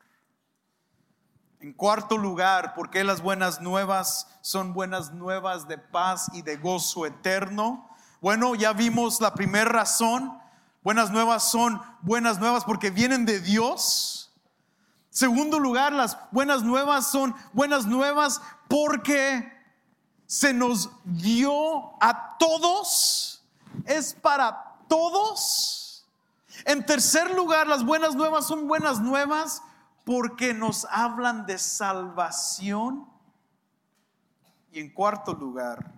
En 1.61 1.72
cuarto 1.72 2.16
lugar, 2.16 2.74
¿por 2.74 2.91
qué 2.91 3.05
las 3.05 3.20
buenas 3.20 3.61
nuevas 3.61 4.29
son 4.43 4.72
buenas 4.72 5.12
nuevas 5.12 5.66
de 5.66 5.76
paz 5.76 6.31
y 6.33 6.43
de 6.43 6.57
gozo 6.57 7.05
eterno? 7.05 7.89
Bueno, 8.20 8.55
ya 8.55 8.72
vimos 8.72 9.20
la 9.20 9.35
primera 9.35 9.70
razón 9.70 10.39
Buenas 10.89 11.11
nuevas 11.11 11.51
son 11.51 11.83
buenas 12.01 12.39
nuevas 12.39 12.64
porque 12.64 12.91
vienen 12.91 13.26
de 13.26 13.41
Dios. 13.41 14.18
Segundo 15.19 15.59
lugar, 15.59 15.93
las 15.93 16.16
buenas 16.31 16.62
nuevas 16.62 17.11
son 17.11 17.35
buenas 17.53 17.87
nuevas 17.87 18.41
porque 18.69 19.53
se 20.27 20.55
nos 20.55 20.91
dio 21.03 22.01
a 22.01 22.37
todos. 22.39 23.45
Es 23.85 24.14
para 24.14 24.77
todos. 24.87 26.07
En 26.64 26.87
tercer 26.87 27.35
lugar, 27.35 27.66
las 27.66 27.85
buenas 27.85 28.14
nuevas 28.14 28.47
son 28.47 28.69
buenas 28.69 29.01
nuevas 29.01 29.61
porque 30.05 30.55
nos 30.55 30.85
hablan 30.85 31.47
de 31.47 31.59
salvación. 31.59 33.05
Y 34.71 34.79
en 34.79 34.89
cuarto 34.89 35.33
lugar, 35.33 35.95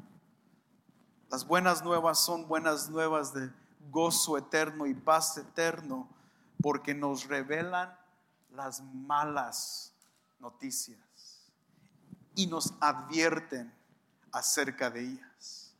las 1.28 1.46
buenas 1.46 1.84
nuevas 1.84 2.18
son 2.18 2.48
buenas 2.48 2.88
nuevas 2.88 3.34
de 3.34 3.52
gozo 3.90 4.38
eterno 4.38 4.86
y 4.86 4.94
paz 4.94 5.36
eterno, 5.36 6.08
porque 6.62 6.94
nos 6.94 7.28
revelan 7.28 7.99
las 8.52 8.82
malas 8.82 9.92
noticias 10.38 10.98
y 12.34 12.46
nos 12.46 12.74
advierten 12.80 13.72
acerca 14.32 14.90
de 14.90 15.00
ellas. 15.00 15.74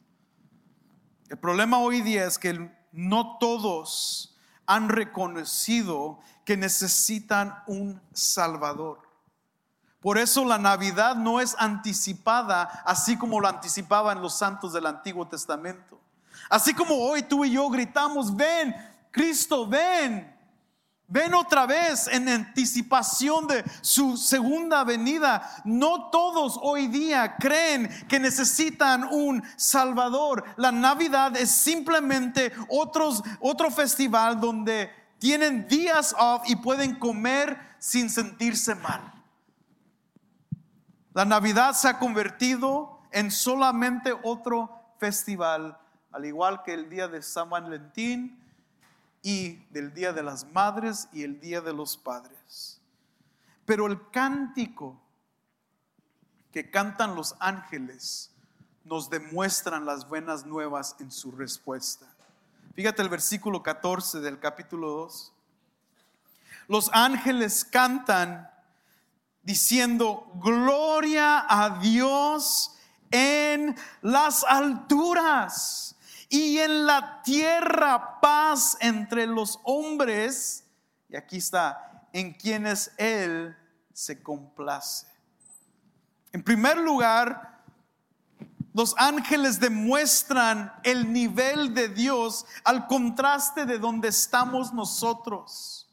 El 1.28 1.38
problema 1.38 1.78
hoy 1.78 2.00
día 2.00 2.26
es 2.26 2.38
que 2.38 2.70
no 2.92 3.38
todos 3.38 4.36
han 4.66 4.88
reconocido 4.88 6.20
que 6.44 6.56
necesitan 6.56 7.62
un 7.66 8.00
Salvador. 8.12 9.08
Por 10.00 10.18
eso 10.18 10.44
la 10.44 10.58
Navidad 10.58 11.14
no 11.14 11.40
es 11.40 11.54
anticipada 11.58 12.62
así 12.84 13.16
como 13.16 13.38
lo 13.38 13.48
anticipaban 13.48 14.22
los 14.22 14.36
santos 14.36 14.72
del 14.72 14.86
Antiguo 14.86 15.28
Testamento. 15.28 16.00
Así 16.48 16.74
como 16.74 16.96
hoy 16.96 17.22
tú 17.22 17.44
y 17.44 17.52
yo 17.52 17.68
gritamos, 17.68 18.34
ven, 18.34 18.74
Cristo, 19.10 19.66
ven. 19.66 20.39
Ven 21.10 21.34
otra 21.34 21.66
vez 21.66 22.06
en 22.06 22.28
anticipación 22.28 23.48
de 23.48 23.64
su 23.80 24.16
segunda 24.16 24.84
venida. 24.84 25.42
No 25.64 26.08
todos 26.08 26.56
hoy 26.62 26.86
día 26.86 27.34
creen 27.36 27.90
que 28.08 28.20
necesitan 28.20 29.02
un 29.10 29.42
Salvador. 29.56 30.44
La 30.56 30.70
Navidad 30.70 31.36
es 31.36 31.50
simplemente 31.50 32.52
otro 32.68 33.70
festival 33.72 34.40
donde 34.40 34.88
tienen 35.18 35.66
días 35.66 36.14
off 36.16 36.42
y 36.46 36.54
pueden 36.54 36.94
comer 36.94 37.58
sin 37.80 38.08
sentirse 38.08 38.76
mal. 38.76 39.12
La 41.12 41.24
Navidad 41.24 41.72
se 41.72 41.88
ha 41.88 41.98
convertido 41.98 43.00
en 43.10 43.32
solamente 43.32 44.14
otro 44.22 44.94
festival 45.00 45.76
al 46.12 46.24
igual 46.24 46.62
que 46.62 46.74
el 46.74 46.88
día 46.88 47.08
de 47.08 47.22
San 47.22 47.50
Valentín 47.50 48.38
y 49.22 49.56
del 49.70 49.92
día 49.92 50.12
de 50.12 50.22
las 50.22 50.44
madres 50.50 51.08
y 51.12 51.22
el 51.22 51.40
día 51.40 51.60
de 51.60 51.72
los 51.72 51.96
padres. 51.96 52.80
Pero 53.64 53.86
el 53.86 54.10
cántico 54.10 55.00
que 56.52 56.70
cantan 56.70 57.14
los 57.14 57.36
ángeles 57.38 58.30
nos 58.84 59.10
demuestran 59.10 59.84
las 59.84 60.08
buenas 60.08 60.46
nuevas 60.46 60.96
en 60.98 61.10
su 61.10 61.30
respuesta. 61.30 62.06
Fíjate 62.74 63.02
el 63.02 63.08
versículo 63.08 63.62
14 63.62 64.20
del 64.20 64.38
capítulo 64.40 64.90
2. 64.90 65.32
Los 66.68 66.90
ángeles 66.92 67.64
cantan 67.64 68.50
diciendo, 69.42 70.30
gloria 70.36 71.44
a 71.48 71.78
Dios 71.78 72.76
en 73.10 73.76
las 74.02 74.44
alturas 74.44 75.96
y 76.30 76.58
en 76.58 76.86
la 76.86 77.22
tierra 77.22 78.20
paz 78.20 78.78
entre 78.80 79.26
los 79.26 79.58
hombres, 79.64 80.64
y 81.08 81.16
aquí 81.16 81.38
está, 81.38 82.06
en 82.12 82.32
quienes 82.32 82.92
Él 82.96 83.56
se 83.92 84.22
complace. 84.22 85.06
En 86.32 86.44
primer 86.44 86.78
lugar, 86.78 87.62
los 88.72 88.94
ángeles 88.96 89.58
demuestran 89.58 90.72
el 90.84 91.12
nivel 91.12 91.74
de 91.74 91.88
Dios 91.88 92.46
al 92.62 92.86
contraste 92.86 93.66
de 93.66 93.80
donde 93.80 94.08
estamos 94.08 94.72
nosotros. 94.72 95.88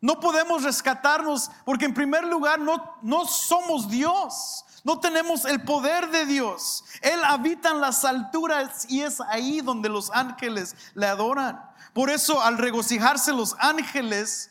No 0.00 0.20
podemos 0.20 0.62
rescatarnos 0.62 1.50
porque 1.64 1.86
en 1.86 1.94
primer 1.94 2.24
lugar 2.24 2.60
no, 2.60 2.98
no 3.02 3.24
somos 3.24 3.90
Dios. 3.90 4.64
No 4.84 5.00
tenemos 5.00 5.46
el 5.46 5.62
poder 5.62 6.10
de 6.10 6.26
Dios. 6.26 6.84
Él 7.00 7.24
habita 7.24 7.70
en 7.70 7.80
las 7.80 8.04
alturas 8.04 8.84
y 8.88 9.00
es 9.00 9.18
ahí 9.22 9.62
donde 9.62 9.88
los 9.88 10.10
ángeles 10.10 10.76
le 10.94 11.06
adoran. 11.06 11.58
Por 11.94 12.10
eso 12.10 12.42
al 12.42 12.58
regocijarse 12.58 13.32
los 13.32 13.56
ángeles, 13.58 14.50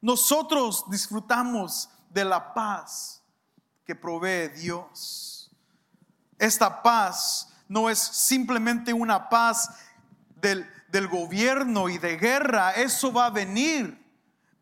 nosotros 0.00 0.84
disfrutamos 0.88 1.90
de 2.08 2.24
la 2.24 2.54
paz 2.54 3.22
que 3.84 3.94
provee 3.94 4.48
Dios. 4.48 5.50
esta 6.38 6.82
paz 6.82 7.52
no 7.68 7.90
es 7.90 7.98
simplemente 7.98 8.92
una 8.92 9.28
paz 9.28 9.70
del, 10.36 10.68
del 10.88 11.08
gobierno 11.08 11.88
y 11.88 11.98
de 11.98 12.16
guerra, 12.16 12.72
eso 12.72 13.12
va 13.12 13.26
a 13.26 13.30
venir. 13.30 14.03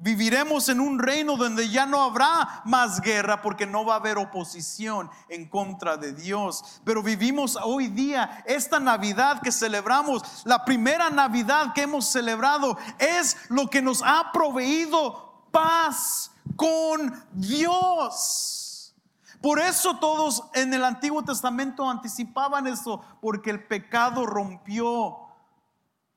Viviremos 0.02 0.68
en 0.68 0.80
un 0.80 0.98
reino 0.98 1.36
donde 1.36 1.68
ya 1.68 1.86
no 1.86 2.02
habrá 2.02 2.62
más 2.64 3.00
guerra 3.00 3.40
porque 3.40 3.66
no 3.66 3.84
va 3.84 3.94
a 3.94 3.98
haber 3.98 4.18
oposición 4.18 5.08
en 5.28 5.48
contra 5.48 5.96
de 5.96 6.12
Dios. 6.12 6.80
Pero 6.84 7.04
vivimos 7.04 7.56
hoy 7.62 7.86
día 7.86 8.42
esta 8.44 8.80
Navidad 8.80 9.40
que 9.42 9.52
celebramos, 9.52 10.42
la 10.44 10.64
primera 10.64 11.08
Navidad 11.08 11.72
que 11.72 11.82
hemos 11.82 12.06
celebrado, 12.06 12.76
es 12.98 13.36
lo 13.48 13.70
que 13.70 13.80
nos 13.80 14.02
ha 14.04 14.32
proveído 14.32 15.46
paz 15.52 16.32
con 16.56 17.24
Dios. 17.30 18.96
Por 19.40 19.60
eso 19.60 19.98
todos 19.98 20.42
en 20.54 20.74
el 20.74 20.84
Antiguo 20.84 21.22
Testamento 21.22 21.88
anticipaban 21.88 22.66
eso, 22.66 23.04
porque 23.20 23.50
el 23.50 23.68
pecado 23.68 24.26
rompió 24.26 25.28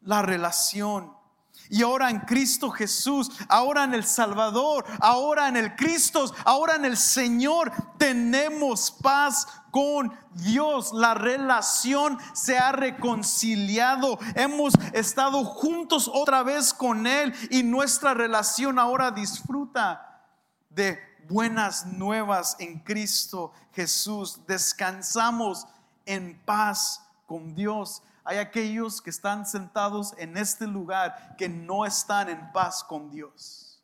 la 0.02 0.24
relación. 0.24 1.15
Y 1.70 1.84
ahora 1.84 2.10
en 2.10 2.20
Cristo 2.22 2.70
Jesús, 2.70 3.32
ahora 3.48 3.84
en 3.84 3.94
el 3.94 4.06
Salvador, 4.06 4.86
ahora 5.00 5.48
en 5.48 5.58
el 5.58 5.76
Cristo, 5.76 6.34
ahora 6.44 6.76
en 6.76 6.86
el 6.86 6.98
Señor, 6.98 7.72
tenemos 7.98 8.92
paz 8.92 9.48
con 9.72 10.18
Dios. 10.32 10.94
La 10.94 11.14
relación 11.14 12.18
se 12.34 12.58
ha 12.58 12.72
reconciliado. 12.72 14.20
Hemos 14.36 14.74
estado 14.94 15.44
juntos 15.44 16.10
otra 16.14 16.44
vez 16.44 16.74
con 16.74 17.08
Él 17.08 17.34
y 17.50 17.64
nuestra 17.64 18.14
relación 18.14 18.80
ahora 18.80 19.12
disfruta 19.12 20.22
de 20.70 21.00
buenas 21.28 21.86
nuevas 21.86 22.56
en 22.60 22.80
Cristo 22.80 23.52
Jesús. 23.74 24.40
Descansamos 24.48 25.68
en 26.06 26.40
paz 26.46 27.02
con 27.26 27.56
Dios. 27.56 28.02
Hay 28.28 28.40
aquellos 28.40 29.04
que 29.04 29.12
están 29.12 29.46
sentados 29.46 30.16
en 30.18 30.36
este 30.36 30.66
lugar 30.66 31.36
que 31.38 31.48
no 31.48 31.86
están 31.86 32.28
en 32.28 32.52
paz 32.52 32.84
con 32.84 33.12
Dios. 33.12 33.80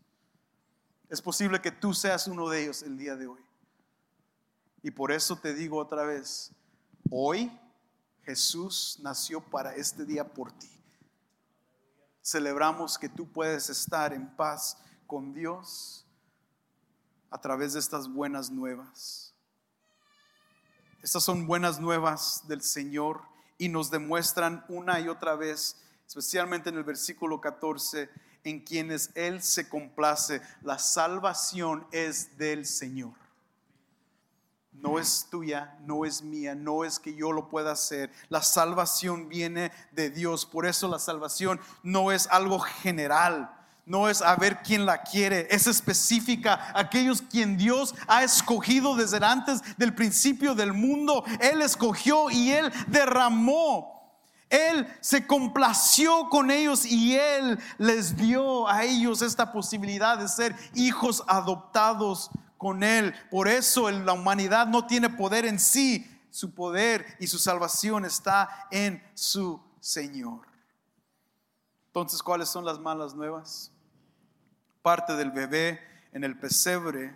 Es 1.10 1.22
posible 1.22 1.62
que 1.62 1.72
tú 1.72 1.94
seas 1.94 2.28
uno 2.28 2.50
de 2.50 2.64
ellos 2.64 2.82
el 2.82 2.98
día 2.98 3.16
de 3.16 3.28
hoy. 3.28 3.40
Y 4.82 4.90
por 4.90 5.12
eso 5.12 5.36
te 5.36 5.54
digo 5.54 5.78
otra 5.78 6.06
vez, 6.06 6.52
hoy 7.12 7.52
Jesús 8.24 8.98
nació 9.04 9.42
para 9.42 9.76
este 9.76 10.06
día 10.06 10.28
por 10.28 10.52
ti. 10.52 10.72
Celebramos 12.24 12.98
que 12.98 13.10
tú 13.10 13.32
puedes 13.32 13.70
estar 13.70 14.12
en 14.12 14.28
paz 14.36 14.76
con 15.06 15.34
Dios 15.34 16.08
a 17.30 17.40
través 17.40 17.74
de 17.74 17.80
estas 17.80 18.12
buenas 18.12 18.50
nuevas. 18.50 19.36
Estas 21.04 21.24
son 21.24 21.46
buenas 21.46 21.80
nuevas 21.80 22.48
del 22.48 22.64
Señor 22.64 23.31
y 23.62 23.70
nos 23.70 23.92
demuestran 23.92 24.66
una 24.70 25.00
y 25.00 25.08
otra 25.08 25.36
vez, 25.36 25.76
especialmente 26.08 26.70
en 26.70 26.78
el 26.78 26.84
versículo 26.84 27.40
14, 27.40 28.10
en 28.44 28.60
quienes 28.62 29.12
Él 29.14 29.44
se 29.44 29.70
complace. 29.70 30.42
La 30.64 30.80
salvación 30.80 31.86
es 31.92 32.40
del 32.40 32.66
Señor. 32.66 33.14
No 34.72 34.98
es 34.98 35.28
tuya, 35.30 35.78
no 35.82 36.06
es 36.06 36.24
mía, 36.24 36.56
no 36.56 36.84
es 36.84 36.98
que 36.98 37.14
yo 37.14 37.32
lo 37.32 37.50
pueda 37.50 37.74
hacer. 37.74 38.12
La 38.30 38.42
salvación 38.42 39.30
viene 39.30 39.72
de 39.92 40.10
Dios. 40.10 40.48
Por 40.48 40.66
eso 40.66 40.88
la 40.88 40.98
salvación 40.98 41.60
no 41.84 42.12
es 42.12 42.26
algo 42.32 42.58
general 42.58 43.61
no 43.86 44.10
es 44.10 44.22
a 44.22 44.36
ver 44.36 44.62
quién 44.64 44.86
la 44.86 45.02
quiere, 45.02 45.48
es 45.50 45.68
específica. 45.68 46.72
Aquellos 46.76 47.22
quien 47.22 47.58
Dios 47.58 47.96
ha 48.08 48.24
escogido 48.24 48.96
desde 48.96 49.24
antes 49.26 49.62
del 49.78 49.94
principio 49.94 50.56
del 50.56 50.74
mundo, 50.74 51.24
Él 51.40 51.62
escogió 51.62 52.30
y 52.30 52.52
Él 52.52 52.72
derramó. 52.88 53.92
Él 54.50 54.86
se 55.00 55.26
complació 55.26 56.28
con 56.30 56.52
ellos 56.52 56.86
y 56.86 57.16
Él 57.16 57.58
les 57.78 58.18
dio 58.18 58.68
a 58.68 58.84
ellos 58.84 59.22
esta 59.22 59.54
posibilidad 59.54 60.18
de 60.18 60.28
ser 60.28 60.56
hijos 60.76 61.24
adoptados 61.26 62.30
con 62.58 62.84
Él. 62.84 63.16
Por 63.32 63.48
eso 63.48 63.90
la 63.90 64.14
humanidad 64.14 64.68
no 64.68 64.86
tiene 64.86 65.10
poder 65.10 65.46
en 65.46 65.60
sí. 65.60 66.08
Su 66.30 66.54
poder 66.54 67.18
y 67.20 67.28
su 67.28 67.40
salvación 67.40 68.06
está 68.06 68.68
en 68.72 69.02
su 69.14 69.62
Señor. 69.80 70.48
Entonces, 71.88 72.22
¿cuáles 72.22 72.48
son 72.48 72.64
las 72.64 72.80
malas 72.80 73.16
nuevas? 73.16 73.71
Parte 74.82 75.16
del 75.16 75.32
bebé 75.32 75.80
en 76.12 76.24
el 76.24 76.38
pesebre, 76.38 77.16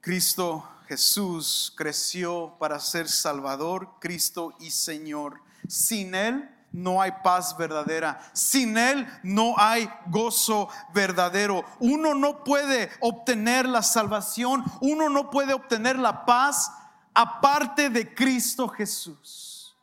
Cristo 0.00 0.68
Jesús 0.88 1.72
creció 1.76 2.56
para 2.58 2.78
ser 2.78 3.08
Salvador, 3.08 3.98
Cristo 4.00 4.54
y 4.60 4.70
Señor. 4.70 5.40
Sin 5.68 6.14
Él 6.14 6.48
no 6.72 7.00
hay 7.02 7.12
paz 7.24 7.56
verdadera. 7.56 8.20
Sin 8.32 8.78
Él 8.78 9.06
no 9.22 9.54
hay 9.58 9.90
gozo 10.06 10.68
verdadero. 10.94 11.64
Uno 11.80 12.14
no 12.14 12.44
puede 12.44 12.90
obtener 13.00 13.66
la 13.66 13.82
salvación, 13.82 14.64
uno 14.80 15.08
no 15.08 15.30
puede 15.30 15.54
obtener 15.54 15.98
la 15.98 16.24
paz 16.24 16.70
aparte 17.14 17.90
de 17.90 18.14
Cristo 18.14 18.68
Jesús. 18.68 19.74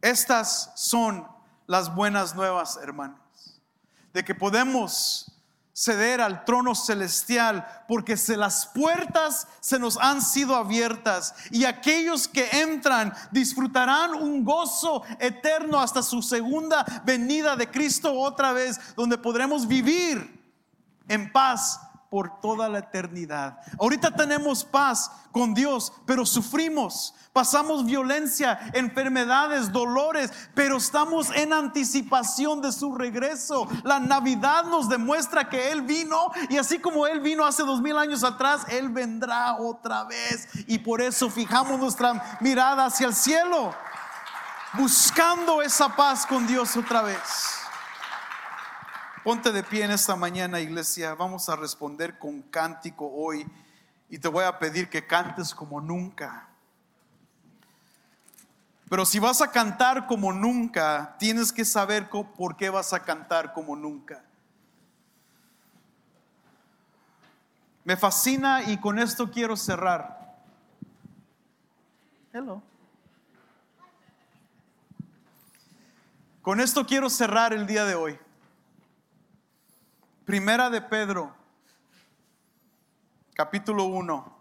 Estas 0.00 0.72
son 0.76 1.26
las 1.66 1.94
buenas 1.94 2.34
nuevas, 2.34 2.78
hermanos 2.80 3.27
de 4.12 4.24
que 4.24 4.34
podemos 4.34 5.32
ceder 5.78 6.20
al 6.20 6.44
trono 6.44 6.74
celestial 6.74 7.64
porque 7.86 8.16
se 8.16 8.36
las 8.36 8.66
puertas 8.66 9.46
se 9.60 9.78
nos 9.78 9.96
han 9.96 10.22
sido 10.22 10.56
abiertas 10.56 11.36
y 11.52 11.66
aquellos 11.66 12.26
que 12.26 12.48
entran 12.50 13.14
disfrutarán 13.30 14.14
un 14.14 14.44
gozo 14.44 15.04
eterno 15.20 15.78
hasta 15.78 16.02
su 16.02 16.20
segunda 16.20 16.84
venida 17.04 17.54
de 17.54 17.70
Cristo 17.70 18.12
otra 18.12 18.52
vez 18.52 18.80
donde 18.96 19.18
podremos 19.18 19.68
vivir 19.68 20.42
en 21.06 21.30
paz 21.30 21.78
por 22.10 22.40
toda 22.40 22.68
la 22.68 22.78
eternidad. 22.78 23.58
Ahorita 23.78 24.10
tenemos 24.14 24.64
paz 24.64 25.10
con 25.32 25.54
Dios, 25.54 25.92
pero 26.06 26.24
sufrimos, 26.24 27.14
pasamos 27.32 27.84
violencia, 27.84 28.58
enfermedades, 28.72 29.70
dolores, 29.72 30.32
pero 30.54 30.78
estamos 30.78 31.30
en 31.34 31.52
anticipación 31.52 32.62
de 32.62 32.72
su 32.72 32.94
regreso. 32.94 33.68
La 33.84 34.00
Navidad 34.00 34.64
nos 34.64 34.88
demuestra 34.88 35.48
que 35.48 35.70
Él 35.70 35.82
vino 35.82 36.32
y 36.48 36.56
así 36.56 36.78
como 36.78 37.06
Él 37.06 37.20
vino 37.20 37.44
hace 37.44 37.62
dos 37.62 37.82
mil 37.82 37.96
años 37.98 38.24
atrás, 38.24 38.62
Él 38.68 38.88
vendrá 38.88 39.56
otra 39.56 40.04
vez. 40.04 40.48
Y 40.66 40.78
por 40.78 41.00
eso 41.02 41.30
fijamos 41.30 41.78
nuestra 41.78 42.38
mirada 42.40 42.86
hacia 42.86 43.06
el 43.06 43.14
cielo, 43.14 43.74
buscando 44.74 45.60
esa 45.60 45.94
paz 45.94 46.24
con 46.24 46.46
Dios 46.46 46.76
otra 46.76 47.02
vez. 47.02 47.57
Ponte 49.28 49.52
de 49.52 49.62
pie 49.62 49.84
en 49.84 49.90
esta 49.90 50.16
mañana, 50.16 50.58
iglesia. 50.58 51.14
Vamos 51.14 51.50
a 51.50 51.56
responder 51.56 52.18
con 52.18 52.40
cántico 52.40 53.12
hoy. 53.12 53.46
Y 54.08 54.18
te 54.18 54.26
voy 54.26 54.42
a 54.44 54.58
pedir 54.58 54.88
que 54.88 55.06
cantes 55.06 55.54
como 55.54 55.82
nunca. 55.82 56.48
Pero 58.88 59.04
si 59.04 59.18
vas 59.18 59.42
a 59.42 59.50
cantar 59.50 60.06
como 60.06 60.32
nunca, 60.32 61.14
tienes 61.18 61.52
que 61.52 61.66
saber 61.66 62.08
por 62.08 62.56
qué 62.56 62.70
vas 62.70 62.94
a 62.94 63.00
cantar 63.00 63.52
como 63.52 63.76
nunca. 63.76 64.24
Me 67.84 67.98
fascina 67.98 68.62
y 68.62 68.78
con 68.78 68.98
esto 68.98 69.30
quiero 69.30 69.58
cerrar. 69.58 70.38
Hello. 72.32 72.62
Con 76.40 76.62
esto 76.62 76.86
quiero 76.86 77.10
cerrar 77.10 77.52
el 77.52 77.66
día 77.66 77.84
de 77.84 77.94
hoy. 77.94 78.18
Primera 80.28 80.68
de 80.68 80.82
Pedro, 80.82 81.34
capítulo 83.32 83.84
1, 83.84 84.36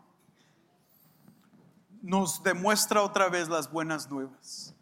nos 2.01 2.43
demuestra 2.43 3.01
otra 3.01 3.29
vez 3.29 3.47
las 3.47 3.71
buenas 3.71 4.09
nuevas. 4.09 4.73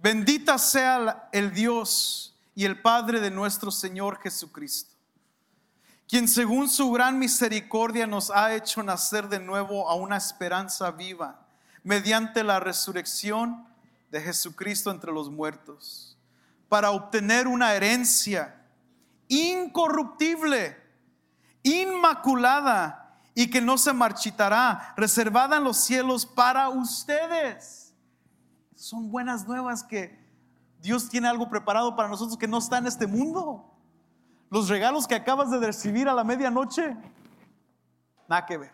Bendita 0.00 0.58
sea 0.58 1.28
el 1.30 1.54
Dios 1.54 2.36
y 2.56 2.64
el 2.64 2.82
Padre 2.82 3.20
de 3.20 3.30
nuestro 3.30 3.70
Señor 3.70 4.18
Jesucristo, 4.20 4.96
quien 6.08 6.26
según 6.26 6.68
su 6.68 6.90
gran 6.90 7.16
misericordia 7.16 8.08
nos 8.08 8.28
ha 8.28 8.56
hecho 8.56 8.82
nacer 8.82 9.28
de 9.28 9.38
nuevo 9.38 9.88
a 9.88 9.94
una 9.94 10.16
esperanza 10.16 10.90
viva 10.90 11.46
mediante 11.84 12.42
la 12.42 12.58
resurrección 12.58 13.68
de 14.10 14.20
Jesucristo 14.20 14.90
entre 14.90 15.12
los 15.12 15.30
muertos 15.30 16.17
para 16.68 16.90
obtener 16.90 17.48
una 17.48 17.74
herencia 17.74 18.54
incorruptible, 19.28 20.76
inmaculada 21.62 23.20
y 23.34 23.50
que 23.50 23.60
no 23.60 23.78
se 23.78 23.92
marchitará, 23.92 24.94
reservada 24.96 25.58
en 25.58 25.64
los 25.64 25.76
cielos 25.76 26.26
para 26.26 26.68
ustedes. 26.68 27.94
Son 28.74 29.10
buenas 29.10 29.46
nuevas 29.46 29.82
que 29.82 30.18
Dios 30.80 31.08
tiene 31.08 31.28
algo 31.28 31.48
preparado 31.48 31.96
para 31.96 32.08
nosotros 32.08 32.38
que 32.38 32.48
no 32.48 32.58
está 32.58 32.78
en 32.78 32.86
este 32.86 33.06
mundo. 33.06 33.64
Los 34.50 34.68
regalos 34.68 35.06
que 35.06 35.14
acabas 35.14 35.50
de 35.50 35.58
recibir 35.58 36.08
a 36.08 36.14
la 36.14 36.24
medianoche, 36.24 36.96
nada 38.28 38.46
que 38.46 38.58
ver. 38.58 38.72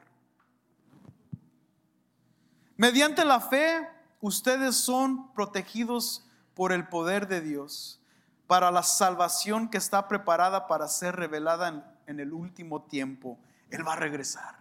Mediante 2.76 3.24
la 3.24 3.40
fe, 3.40 3.88
ustedes 4.20 4.76
son 4.76 5.32
protegidos 5.32 6.26
por 6.54 6.72
el 6.72 6.88
poder 6.88 7.28
de 7.28 7.40
Dios 7.40 8.00
para 8.46 8.70
la 8.70 8.82
salvación 8.82 9.68
que 9.68 9.78
está 9.78 10.08
preparada 10.08 10.66
para 10.66 10.88
ser 10.88 11.16
revelada 11.16 11.96
en, 12.06 12.20
el 12.20 12.32
último 12.32 12.82
tiempo. 12.82 13.38
Él 13.70 13.86
va 13.86 13.94
a 13.94 13.96
regresar. 13.96 14.58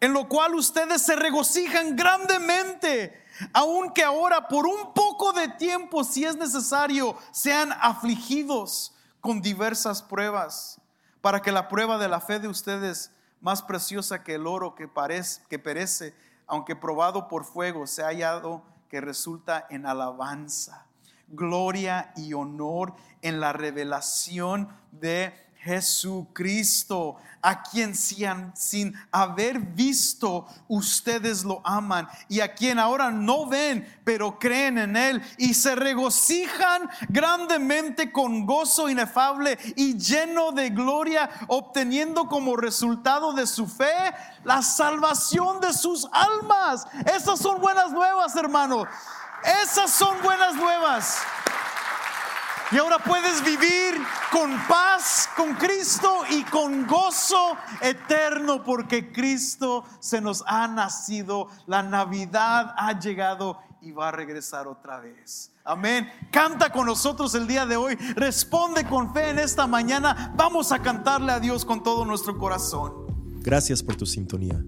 En 0.00 0.12
lo 0.12 0.28
cual 0.28 0.54
ustedes 0.54 1.02
se 1.02 1.16
regocijan 1.16 1.96
grandemente, 1.96 3.20
aunque 3.52 4.04
ahora 4.04 4.46
por 4.46 4.66
un 4.66 4.94
poco 4.94 5.32
de 5.32 5.48
tiempo, 5.48 6.04
si 6.04 6.24
es 6.24 6.36
necesario, 6.36 7.16
sean 7.32 7.72
afligidos 7.80 8.94
con 9.20 9.42
diversas 9.42 10.02
pruebas, 10.02 10.80
para 11.20 11.42
que 11.42 11.50
la 11.50 11.66
prueba 11.68 11.98
de 11.98 12.08
la 12.08 12.20
fe 12.20 12.38
de 12.38 12.46
ustedes, 12.46 13.10
más 13.40 13.60
preciosa 13.62 14.22
que 14.22 14.36
el 14.36 14.46
oro 14.46 14.76
que, 14.76 14.88
que 15.48 15.58
perece, 15.58 16.14
aunque 16.46 16.76
probado 16.76 17.26
por 17.26 17.44
fuego, 17.44 17.88
se 17.88 18.02
ha 18.02 18.06
hallado 18.06 18.62
que 18.88 19.00
resulta 19.00 19.66
en 19.70 19.86
alabanza, 19.86 20.86
gloria 21.28 22.12
y 22.16 22.32
honor 22.32 22.94
en 23.22 23.40
la 23.40 23.52
revelación 23.52 24.68
de 24.92 25.47
Jesucristo, 25.60 27.16
a 27.42 27.62
quien 27.62 27.94
sin, 27.94 28.52
sin, 28.54 28.94
haber 29.10 29.58
visto 29.58 30.46
ustedes 30.68 31.44
lo 31.44 31.60
aman 31.64 32.08
y 32.28 32.40
a 32.40 32.54
quien 32.54 32.78
ahora 32.78 33.10
no 33.10 33.46
ven, 33.46 33.86
pero 34.04 34.38
creen 34.38 34.78
en 34.78 34.96
Él 34.96 35.22
y 35.36 35.54
se 35.54 35.74
regocijan 35.74 36.88
grandemente 37.08 38.12
con 38.12 38.46
gozo 38.46 38.88
inefable 38.88 39.58
y 39.74 39.98
lleno 39.98 40.52
de 40.52 40.70
gloria, 40.70 41.28
obteniendo 41.48 42.28
como 42.28 42.56
resultado 42.56 43.32
de 43.32 43.46
su 43.46 43.66
fe 43.66 44.14
la 44.44 44.62
salvación 44.62 45.60
de 45.60 45.72
sus 45.72 46.08
almas. 46.12 46.86
Esas 47.04 47.40
son 47.40 47.60
buenas 47.60 47.90
nuevas, 47.90 48.34
hermanos. 48.36 48.86
Esas 49.62 49.90
son 49.90 50.20
buenas 50.22 50.54
nuevas. 50.54 51.18
Y 52.70 52.76
ahora 52.76 52.98
puedes 52.98 53.42
vivir 53.42 53.94
con 54.30 54.50
paz 54.68 55.28
con 55.34 55.54
Cristo 55.54 56.20
y 56.30 56.42
con 56.44 56.86
gozo 56.86 57.56
eterno 57.80 58.62
porque 58.62 59.10
Cristo 59.10 59.84
se 60.00 60.20
nos 60.20 60.44
ha 60.46 60.68
nacido. 60.68 61.48
La 61.66 61.82
Navidad 61.82 62.74
ha 62.76 62.98
llegado 62.98 63.58
y 63.80 63.92
va 63.92 64.08
a 64.08 64.12
regresar 64.12 64.66
otra 64.66 65.00
vez. 65.00 65.50
Amén. 65.64 66.08
Canta 66.30 66.70
con 66.70 66.84
nosotros 66.84 67.34
el 67.34 67.46
día 67.46 67.64
de 67.64 67.76
hoy. 67.76 67.94
Responde 68.16 68.84
con 68.84 69.14
fe 69.14 69.30
en 69.30 69.38
esta 69.38 69.66
mañana. 69.66 70.34
Vamos 70.36 70.70
a 70.70 70.82
cantarle 70.82 71.32
a 71.32 71.40
Dios 71.40 71.64
con 71.64 71.82
todo 71.82 72.04
nuestro 72.04 72.36
corazón. 72.36 72.92
Gracias 73.40 73.82
por 73.82 73.96
tu 73.96 74.04
sintonía. 74.04 74.62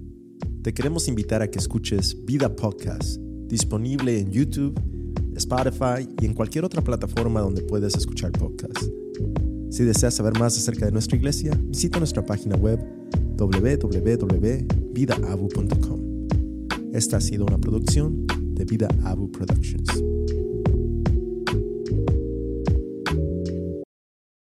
Te 0.62 0.72
queremos 0.72 1.06
invitar 1.06 1.42
a 1.42 1.50
que 1.50 1.58
escuches 1.58 2.16
Vida 2.24 2.54
Podcast, 2.56 3.18
disponible 3.46 4.18
en 4.20 4.30
YouTube 4.30 4.99
Spotify 5.36 6.08
y 6.20 6.26
en 6.26 6.34
cualquier 6.34 6.64
otra 6.64 6.82
plataforma 6.82 7.40
donde 7.40 7.62
puedes 7.62 7.94
escuchar 7.94 8.32
podcasts. 8.32 8.90
Si 9.70 9.84
deseas 9.84 10.14
saber 10.14 10.38
más 10.38 10.56
acerca 10.58 10.86
de 10.86 10.92
nuestra 10.92 11.16
iglesia, 11.16 11.58
visita 11.64 11.98
nuestra 11.98 12.24
página 12.24 12.56
web 12.56 12.80
www.vidaabu.com. 13.36 14.60
Esta 16.92 17.18
ha 17.18 17.20
sido 17.20 17.46
una 17.46 17.58
producción 17.58 18.26
de 18.54 18.64
Vida 18.64 18.88
Abu 19.04 19.30
Productions. 19.30 19.88